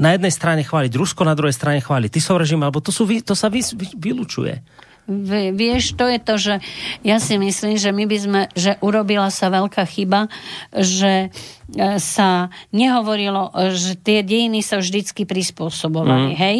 [0.00, 3.36] na jednej strane chváliť Rusko, na druhej strane chváliť Tisov režim, alebo to, sú, to
[3.36, 4.64] sa vy, vy, vylučuje.
[5.06, 6.54] Vieš, to je to, že
[7.04, 10.32] ja si myslím, že my by sme, že urobila sa veľká chyba,
[10.72, 16.38] že e, sa nehovorilo, že tie dejiny sa vždycky prispôsobovali, mm.
[16.40, 16.58] hej?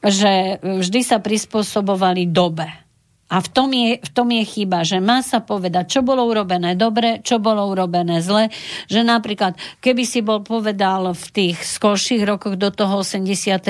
[0.00, 0.32] Že
[0.80, 2.87] vždy sa prispôsobovali dobe
[3.28, 6.72] a v tom, je, v tom je chyba, že má sa povedať, čo bolo urobené
[6.80, 8.48] dobre, čo bolo urobené zle.
[8.88, 9.52] Že napríklad,
[9.84, 13.68] keby si bol povedal v tých skorších rokoch do toho 89.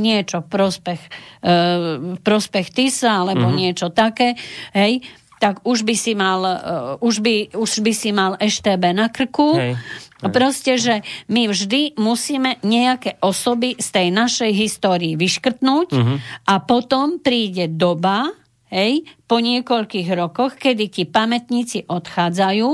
[0.00, 1.00] niečo, prospech,
[1.44, 3.60] e, prospech TISA alebo mm-hmm.
[3.60, 4.40] niečo také,
[4.72, 5.04] hej,
[5.40, 6.60] tak už by si mal, uh,
[7.00, 9.72] už by, už by si mal EŠTB na krku, Hej.
[10.20, 11.00] Proste, že
[11.32, 16.16] my vždy musíme nejaké osoby z tej našej histórii vyškrtnúť uh-huh.
[16.44, 18.28] a potom príde doba,
[18.70, 22.68] hej, po niekoľkých rokoch, kedy ti pamätníci odchádzajú,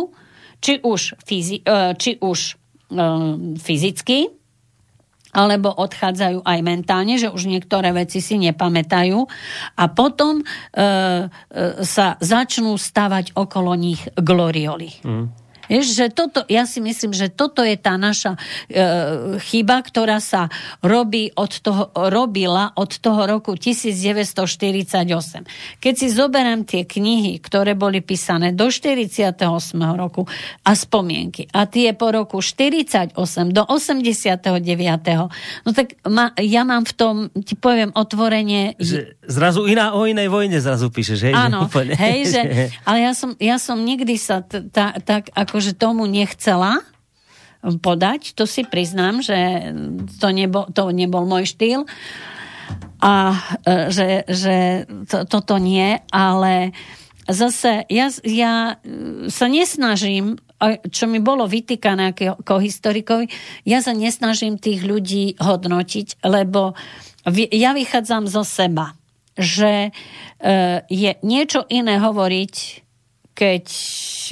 [0.61, 2.39] či už, fyzi- e, či už
[2.97, 4.37] uh, fyzicky,
[5.37, 9.21] alebo odchádzajú aj mentálne, že už niektoré veci si nepamätajú
[9.77, 10.85] a potom e, e,
[11.85, 14.97] sa začnú stavať okolo nich glorioly.
[15.05, 15.29] Mm.
[15.67, 20.49] Vieš, že toto, ja si myslím, že toto je tá naša e, chyba, ktorá sa
[20.83, 25.83] robí od toho, robila od toho roku 1948.
[25.83, 29.43] Keď si zoberiem tie knihy, ktoré boli písané do 48.
[29.95, 30.27] roku
[30.63, 33.19] a spomienky a tie po roku 48
[33.51, 34.63] do 89.
[35.67, 38.79] No tak ma, ja mám v tom, ti poviem otvorenie...
[38.79, 41.35] Že zrazu iná o inej vojne zrazu píšeš, hej?
[41.35, 41.67] Áno,
[41.99, 42.41] hej, že,
[42.89, 46.85] ale ja som, ja som nikdy sa tak ako akože tomu nechcela
[47.65, 49.73] podať, to si priznám, že
[50.21, 51.89] to nebol, to nebol môj štýl
[53.01, 53.33] a
[53.65, 56.77] e, že, že to, toto nie, ale
[57.25, 58.77] zase ja, ja
[59.33, 60.37] sa nesnažím
[60.93, 63.29] čo mi bolo vytýkané ako historikovi,
[63.65, 66.73] ja sa nesnažím tých ľudí hodnotiť, lebo
[67.53, 68.97] ja vychádzam zo seba,
[69.37, 69.91] že e,
[70.89, 72.86] je niečo iné hovoriť
[73.37, 73.69] keď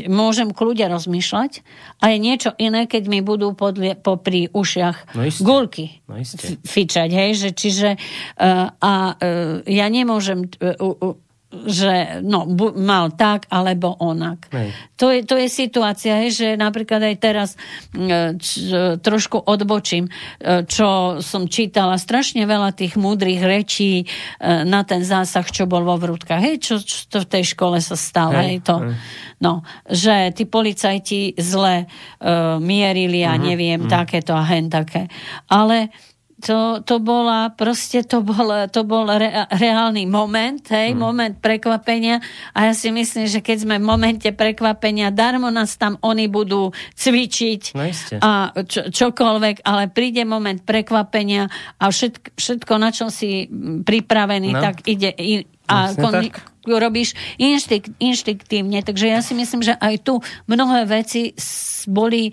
[0.08, 1.60] môžem kľudia rozmýšľať
[2.00, 6.16] a je niečo iné, keď mi budú podlie, popri ušiach no gulky no
[6.64, 7.08] fičať.
[7.12, 7.30] Hej?
[7.36, 11.23] Že, čiže uh, a uh, ja nemôžem uh, uh,
[11.66, 14.50] že no, bu, mal tak alebo onak.
[14.98, 17.50] To je, to je situácia, že napríklad aj teraz
[18.38, 24.06] č, trošku odbočím, e, čo som čítala strašne veľa tých múdrych rečí e,
[24.66, 26.42] na ten zásah, čo bol vo Vrútkach.
[26.42, 28.38] Hej, čo, čo to v tej škole sa stalo.
[28.38, 28.94] Hej, hej, to, hej.
[29.44, 33.92] No, že tí policajti zle uh, mierili a uh-huh, neviem, uh-huh.
[33.92, 35.10] takéto a hen také.
[35.50, 35.92] Ale
[36.44, 41.00] to, to bola proste, to bol, to bol re, reálny moment, hej, mm.
[41.00, 42.20] moment prekvapenia
[42.52, 46.76] a ja si myslím, že keď sme v momente prekvapenia, darmo nás tam oni budú
[47.00, 47.82] cvičiť no,
[48.20, 48.30] a
[48.68, 51.48] čo, čokoľvek, ale príde moment prekvapenia
[51.80, 53.48] a všetko, všetko na čo si
[53.80, 54.60] pripravený, no.
[54.60, 55.16] tak ide
[55.64, 56.28] a kon,
[56.68, 58.80] robíš inštik, inštiktívne.
[58.84, 61.32] Takže ja si myslím, že aj tu mnohé veci
[61.88, 62.32] boli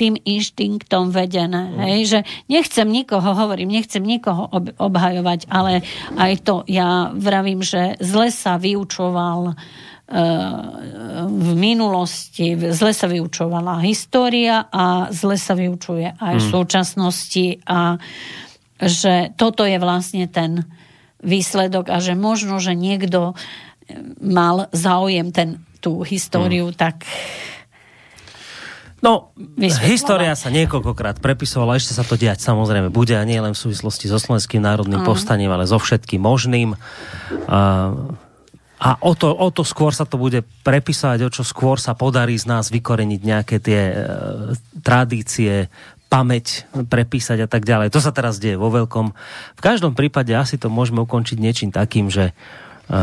[0.00, 1.68] tým inštinktom vedené.
[1.68, 1.80] Mm.
[1.84, 1.98] Hej?
[2.08, 5.84] Že nechcem nikoho, hovorím, nechcem nikoho ob- obhajovať, ale
[6.16, 9.54] aj to ja vravím, že zle sa vyučoval e,
[11.28, 16.52] v minulosti, zle sa vyučovala história a zle sa vyučuje aj v mm.
[16.56, 18.00] súčasnosti a
[18.80, 20.64] že toto je vlastne ten
[21.20, 23.36] výsledok a že možno, že niekto
[24.24, 26.76] mal záujem ten, tú históriu mm.
[26.80, 27.04] tak
[29.00, 29.32] No,
[29.80, 34.12] história sa niekoľkokrát prepisovala, ešte sa to diať samozrejme bude a nie len v súvislosti
[34.12, 35.16] so Slovenským národným uh-huh.
[35.16, 36.76] povstaním, ale so všetkým možným.
[37.48, 37.96] A,
[38.76, 42.36] a o to, o to skôr sa to bude prepisovať, o čo skôr sa podarí
[42.36, 43.94] z nás vykoreniť nejaké tie e,
[44.84, 45.72] tradície,
[46.12, 47.94] pamäť prepísať a tak ďalej.
[47.96, 49.16] To sa teraz deje vo veľkom.
[49.56, 52.36] V každom prípade asi to môžeme ukončiť niečím takým, že
[52.90, 53.00] e,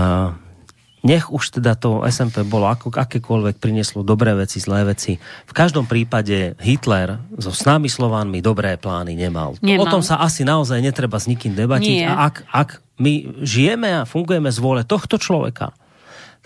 [1.06, 5.22] nech už teda to SMP bolo ako, akékoľvek prinieslo dobré veci, zlé veci.
[5.22, 9.54] V každom prípade Hitler so s nami Slovánmi dobré plány nemal.
[9.62, 9.86] nemal.
[9.86, 11.96] O tom sa asi naozaj netreba s nikým debatiť.
[12.02, 12.10] Nie.
[12.10, 15.74] A ak, ak my žijeme a fungujeme z vôle tohto človeka,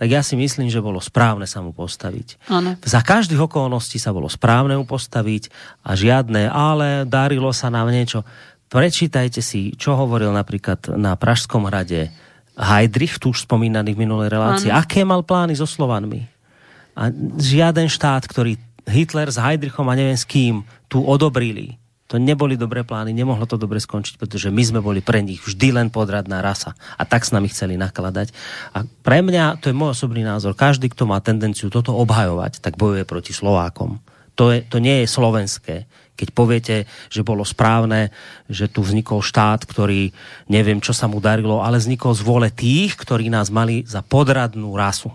[0.01, 2.49] tak ja si myslím, že bolo správne sa mu postaviť.
[2.49, 2.73] Ano.
[2.81, 5.53] Za každých okolností sa bolo správne mu postaviť
[5.85, 8.25] a žiadne, ale darilo sa nám niečo.
[8.71, 12.09] Prečítajte si, čo hovoril napríklad na Pražskom hrade
[12.57, 14.83] Heidrich, tu už spomínaný v minulej relácii, ano.
[14.83, 16.27] aké mal plány so Slovanmi.
[16.95, 17.07] A
[17.39, 21.79] žiaden štát, ktorý Hitler s Heidrichom a neviem s kým tu odobrili,
[22.11, 25.71] to neboli dobré plány, nemohlo to dobre skončiť, pretože my sme boli pre nich vždy
[25.71, 28.35] len podradná rasa a tak s nami chceli nakladať.
[28.75, 32.75] A pre mňa, to je môj osobný názor, každý, kto má tendenciu toto obhajovať, tak
[32.75, 34.03] bojuje proti Slovákom.
[34.35, 35.87] To, je, to nie je slovenské
[36.21, 36.75] keď poviete,
[37.09, 38.13] že bolo správne,
[38.45, 40.13] že tu vznikol štát, ktorý
[40.45, 44.77] neviem, čo sa mu darilo, ale vznikol z vôle tých, ktorí nás mali za podradnú
[44.77, 45.09] rasu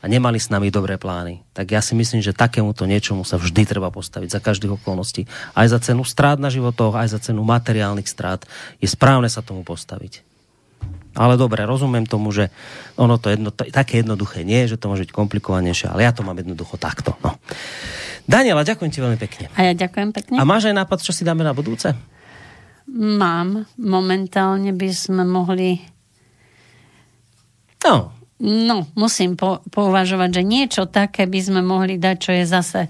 [0.00, 1.44] a nemali s nami dobré plány.
[1.56, 5.24] Tak ja si myslím, že takémuto niečomu sa vždy treba postaviť za každých okolností.
[5.56, 8.44] Aj za cenu strát na životoch, aj za cenu materiálnych strát.
[8.80, 10.24] Je správne sa tomu postaviť.
[11.16, 12.52] Ale dobre, rozumiem tomu, že
[13.00, 16.36] ono to jedno, také jednoduché nie, že to môže byť komplikovanejšie, ale ja to mám
[16.36, 17.16] jednoducho takto.
[17.24, 17.38] No.
[18.24, 19.52] Daniela, ďakujem ti veľmi pekne.
[19.52, 20.36] A ja ďakujem pekne.
[20.40, 21.92] A máš aj nápad, čo si dáme na budúce?
[22.88, 23.68] Mám.
[23.76, 25.80] Momentálne by sme mohli...
[27.84, 28.16] No.
[28.40, 32.80] No, musím po, považovať, že niečo také by sme mohli dať, čo je zase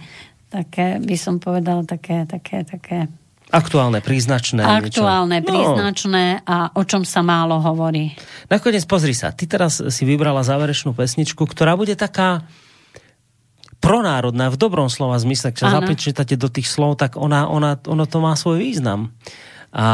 [0.48, 3.10] také, by som povedala, také, také, také
[3.54, 4.64] Aktuálne, príznačné.
[4.66, 5.46] aktuálne, niečo.
[5.46, 5.50] No.
[5.52, 8.10] príznačné a o čom sa málo hovorí.
[8.50, 12.42] Nakoniec pozri sa, ty teraz si vybrala záverečnú pesničku, ktorá bude taká
[13.84, 15.76] pronárodná v dobrom slova zmysle, keď sa Áno.
[15.84, 19.12] započítate do tých slov, tak ona, ona, ono to má svoj význam.
[19.74, 19.86] A,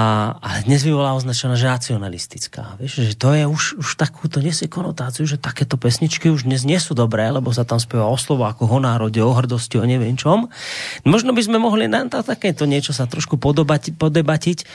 [0.44, 2.76] ale dnes by bola označená, že nacionalistická.
[2.76, 6.76] Vieš, že to je už, už takúto nesie konotáciu, že takéto pesničky už dnes nie
[6.76, 10.52] sú dobré, lebo sa tam spieva o ako o národe, o hrdosti, o neviem čom.
[11.08, 14.68] Možno by sme mohli na takéto niečo sa trošku podobať, podebatiť.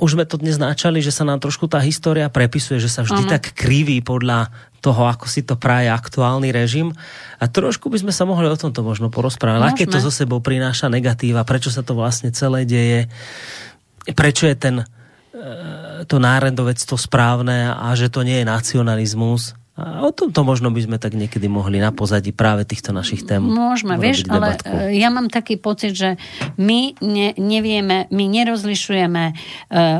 [0.00, 3.28] Už sme to dnes načali, že sa nám trošku tá história prepisuje, že sa vždy
[3.28, 3.32] Áno.
[3.36, 4.48] tak kriví podľa
[4.80, 6.90] toho, ako si to praje aktuálny režim.
[7.36, 9.76] A trošku by sme sa mohli o tomto možno porozprávať.
[9.76, 13.06] Aké to zo sebou prináša negatíva, prečo sa to vlastne celé deje,
[14.10, 14.84] prečo je ten, e,
[16.10, 19.54] to národovectvo správne a že to nie je nacionalizmus.
[19.82, 23.42] A o tomto možno by sme tak niekedy mohli na pozadí práve týchto našich tém
[23.42, 24.70] Môžeme, vieš, ale debatku.
[24.70, 26.14] e, ja mám taký pocit, že
[26.54, 29.34] my ne, nevieme, my nerozlišujeme e,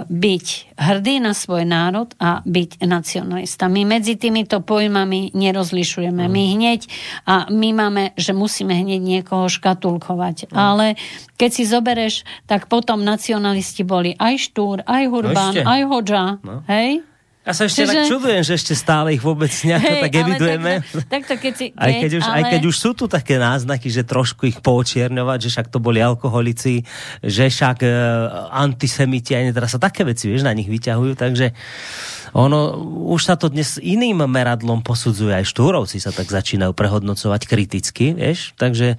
[0.06, 0.46] byť
[0.78, 3.66] hrdý na svoj národ a byť nacionalista.
[3.66, 6.30] My medzi týmito pojmami nerozlišujeme.
[6.30, 6.86] My hneď,
[7.26, 10.54] a my máme, že musíme hneď niekoho škatulkovať.
[10.54, 10.94] Ale
[11.34, 12.14] keď si zobereš,
[12.46, 15.66] tak potom nacionalisti boli aj Štúr, aj Hurban, ešte.
[15.66, 16.24] aj Hoďa.
[16.46, 16.62] No.
[16.70, 17.02] Hej?
[17.42, 20.72] Ja sa ešte Čiže- tak čudujem, že ešte stále ich vôbec nejako Hej, tak evidujeme.
[20.78, 23.34] takto- takto keď si- aj, keď keď, už, aj ale- keď už sú tu také
[23.34, 26.86] náznaky, že trošku ich poočierňovať, že však to boli alkoholici,
[27.18, 27.90] že však e,
[28.54, 31.50] antisemiti, aj teraz sa také veci, vieš, na nich vyťahujú, takže
[32.30, 32.78] ono,
[33.10, 38.54] už sa to dnes iným meradlom posudzuje, aj štúrovci sa tak začínajú prehodnocovať kriticky, vieš,
[38.54, 38.96] takže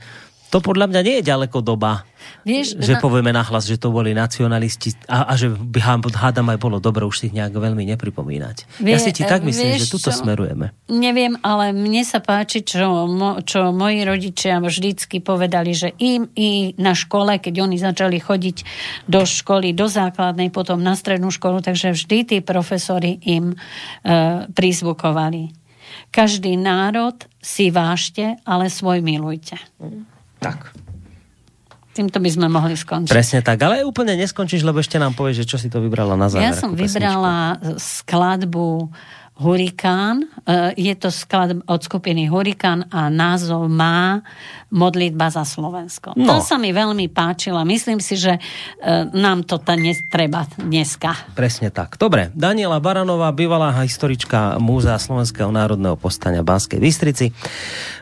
[0.54, 2.06] to podľa mňa nie je ďaleko doba,
[2.46, 6.54] Vieš, že na- povieme nahlas, že to boli nacionalisti a, a že by há- hádam
[6.54, 8.86] aj bolo dobre už si ich nejak veľmi nepripomínať.
[8.86, 10.22] ja Vie- si ti tak myslím, vieš že tuto čo?
[10.22, 10.70] smerujeme.
[10.94, 16.78] Neviem, ale mne sa páči, čo, mo, čo moji rodičia vždycky povedali, že im i
[16.78, 18.58] na škole, keď oni začali chodiť
[19.10, 23.58] do školy, do základnej, potom na strednú školu, takže vždy tí profesori im e,
[24.54, 25.50] prizvukovali.
[26.14, 29.58] Každý národ si vážte, ale svoj milujte.
[30.44, 30.76] Tak.
[31.94, 33.14] Týmto by sme mohli skončiť.
[33.14, 36.26] Presne tak, ale úplne neskončíš, lebo ešte nám povieš, že čo si to vybrala na
[36.26, 36.50] záver.
[36.50, 36.90] Ja som ako pesničku.
[36.90, 37.38] vybrala
[37.78, 38.70] skladbu
[39.34, 40.26] Hurikán.
[40.42, 44.26] E, Je to skladba od skupiny Hurikán a názov má
[44.74, 46.18] Modlitba za Slovensko.
[46.18, 46.26] No.
[46.26, 47.62] To sa mi veľmi páčilo.
[47.62, 48.42] Myslím si, že e,
[49.14, 51.14] nám to dnes treba dneska.
[51.38, 52.02] Presne tak.
[52.02, 57.30] Dobre, Daniela Baranová, bývalá historička Múzea Slovenského národného povstania v Banskej Bystrici.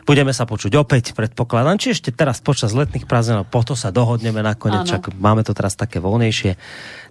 [0.08, 4.88] Budeme sa počuť opäť, predpokladám, či ešte teraz počas letných prázdnin, potom sa dohodneme nakoniec,
[4.88, 6.56] čak máme to teraz také voľnejšie.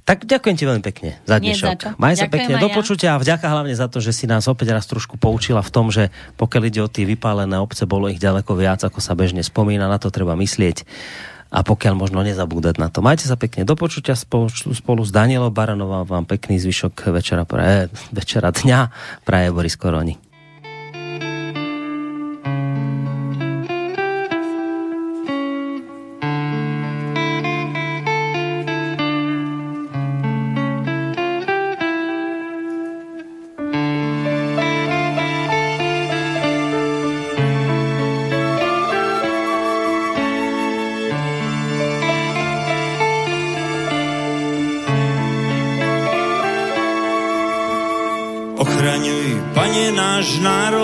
[0.02, 2.02] Tak ďakujem ti veľmi pekne za dnešok.
[2.02, 4.90] Maj sa pekne, do počutia a vďaka hlavne za to, že si nás opäť raz
[4.90, 6.10] trošku poučila v tom, že
[6.42, 10.00] pokiaľ ide o tie vypálené obce, bolo ich ďaleko viac, ako sa bežne spomína, na
[10.00, 10.88] to treba myslieť
[11.52, 13.04] a pokiaľ možno nezabúdať na to.
[13.04, 16.08] Majte sa pekne do počutia spolu, spolu s Danielou Baranová.
[16.08, 18.80] Vám pekný zvyšok večera, pre, večera dňa.
[19.28, 20.31] Praje Boris Koroni.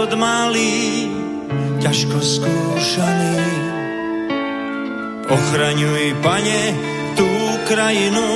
[0.08, 1.12] Národ malý,
[1.84, 3.44] ťažko skúšaný.
[5.28, 6.62] Ochraňuj, pane,
[7.20, 7.28] tú
[7.68, 8.28] krajinu,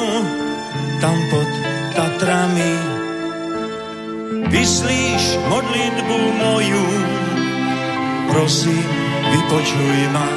[1.00, 1.50] tam pod
[1.96, 2.76] Tatrami.
[4.52, 6.88] Vyslíš modlitbu moju,
[8.36, 8.88] prosím,
[9.32, 10.28] vypočuj ma.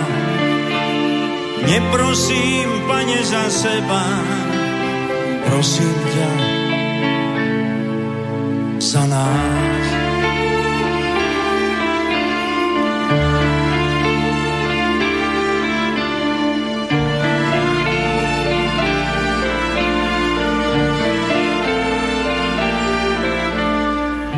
[1.66, 4.06] Neprosím, pane, za seba,
[5.50, 6.30] prosím ťa,
[8.78, 9.63] za nás.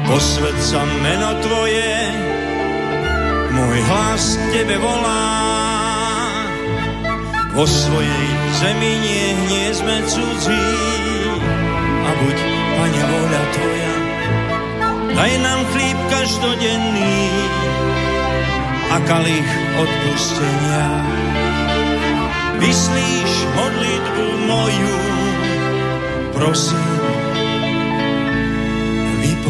[0.07, 1.93] Posved sa meno Tvoje,
[3.51, 5.27] môj hlas Tebe volá.
[7.59, 8.27] Vo svojej
[8.63, 10.67] zemi nie, nie sme cudzí
[12.07, 12.37] a buď,
[12.77, 13.95] Pane, voľa Tvoja.
[15.17, 17.21] Daj nám chlíb každodenný
[18.95, 20.87] a kalich odpustenia.
[22.63, 24.99] Vyslíš modlitbu moju,
[26.31, 26.96] prosím,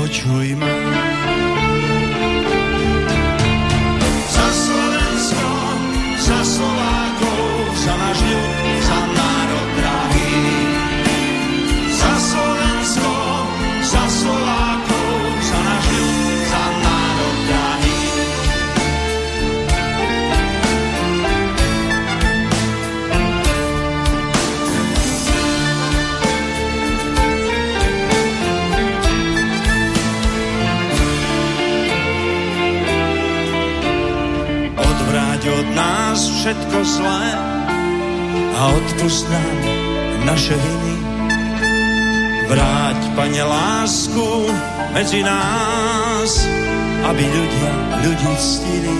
[0.06, 0.66] vypočuj ma.
[0.66, 0.75] Za
[44.96, 46.48] medzi nás,
[47.04, 48.96] aby ľudia ľudí ctili.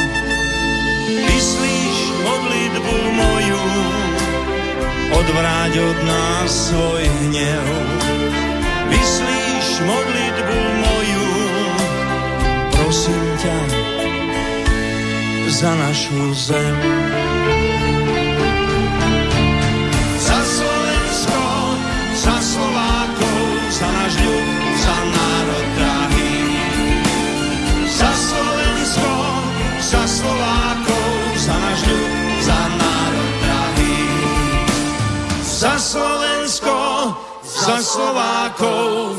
[1.25, 3.65] Vyslíš modlitbu moju,
[5.17, 7.69] odvráť od nás svoj hnev.
[8.93, 11.29] Vyslíš modlitbu moju,
[12.77, 13.59] prosím ťa,
[15.49, 16.77] za našu zem.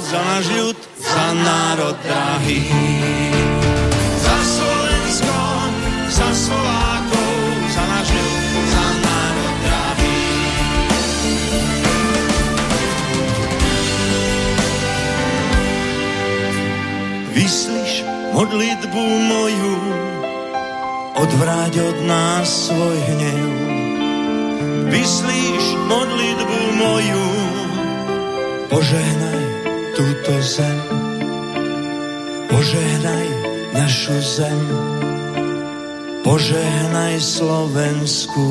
[0.07, 2.63] Za náš ľud, za národ drahý.
[4.23, 5.39] Za Slovensko,
[6.07, 7.31] za Slovákov,
[7.75, 10.19] za náš ľud, za národ drahý.
[17.35, 17.93] Vyslíš
[18.31, 19.75] modlitbu moju,
[21.19, 23.51] odvráť od nás svoj hnev.
[24.87, 27.27] Vyslíš modlitbu moju,
[28.71, 29.46] požehnaj
[29.97, 30.77] túto zem.
[32.45, 33.27] Požehnaj
[33.73, 34.61] našu zem.
[36.21, 38.45] Požehnaj Slovensku.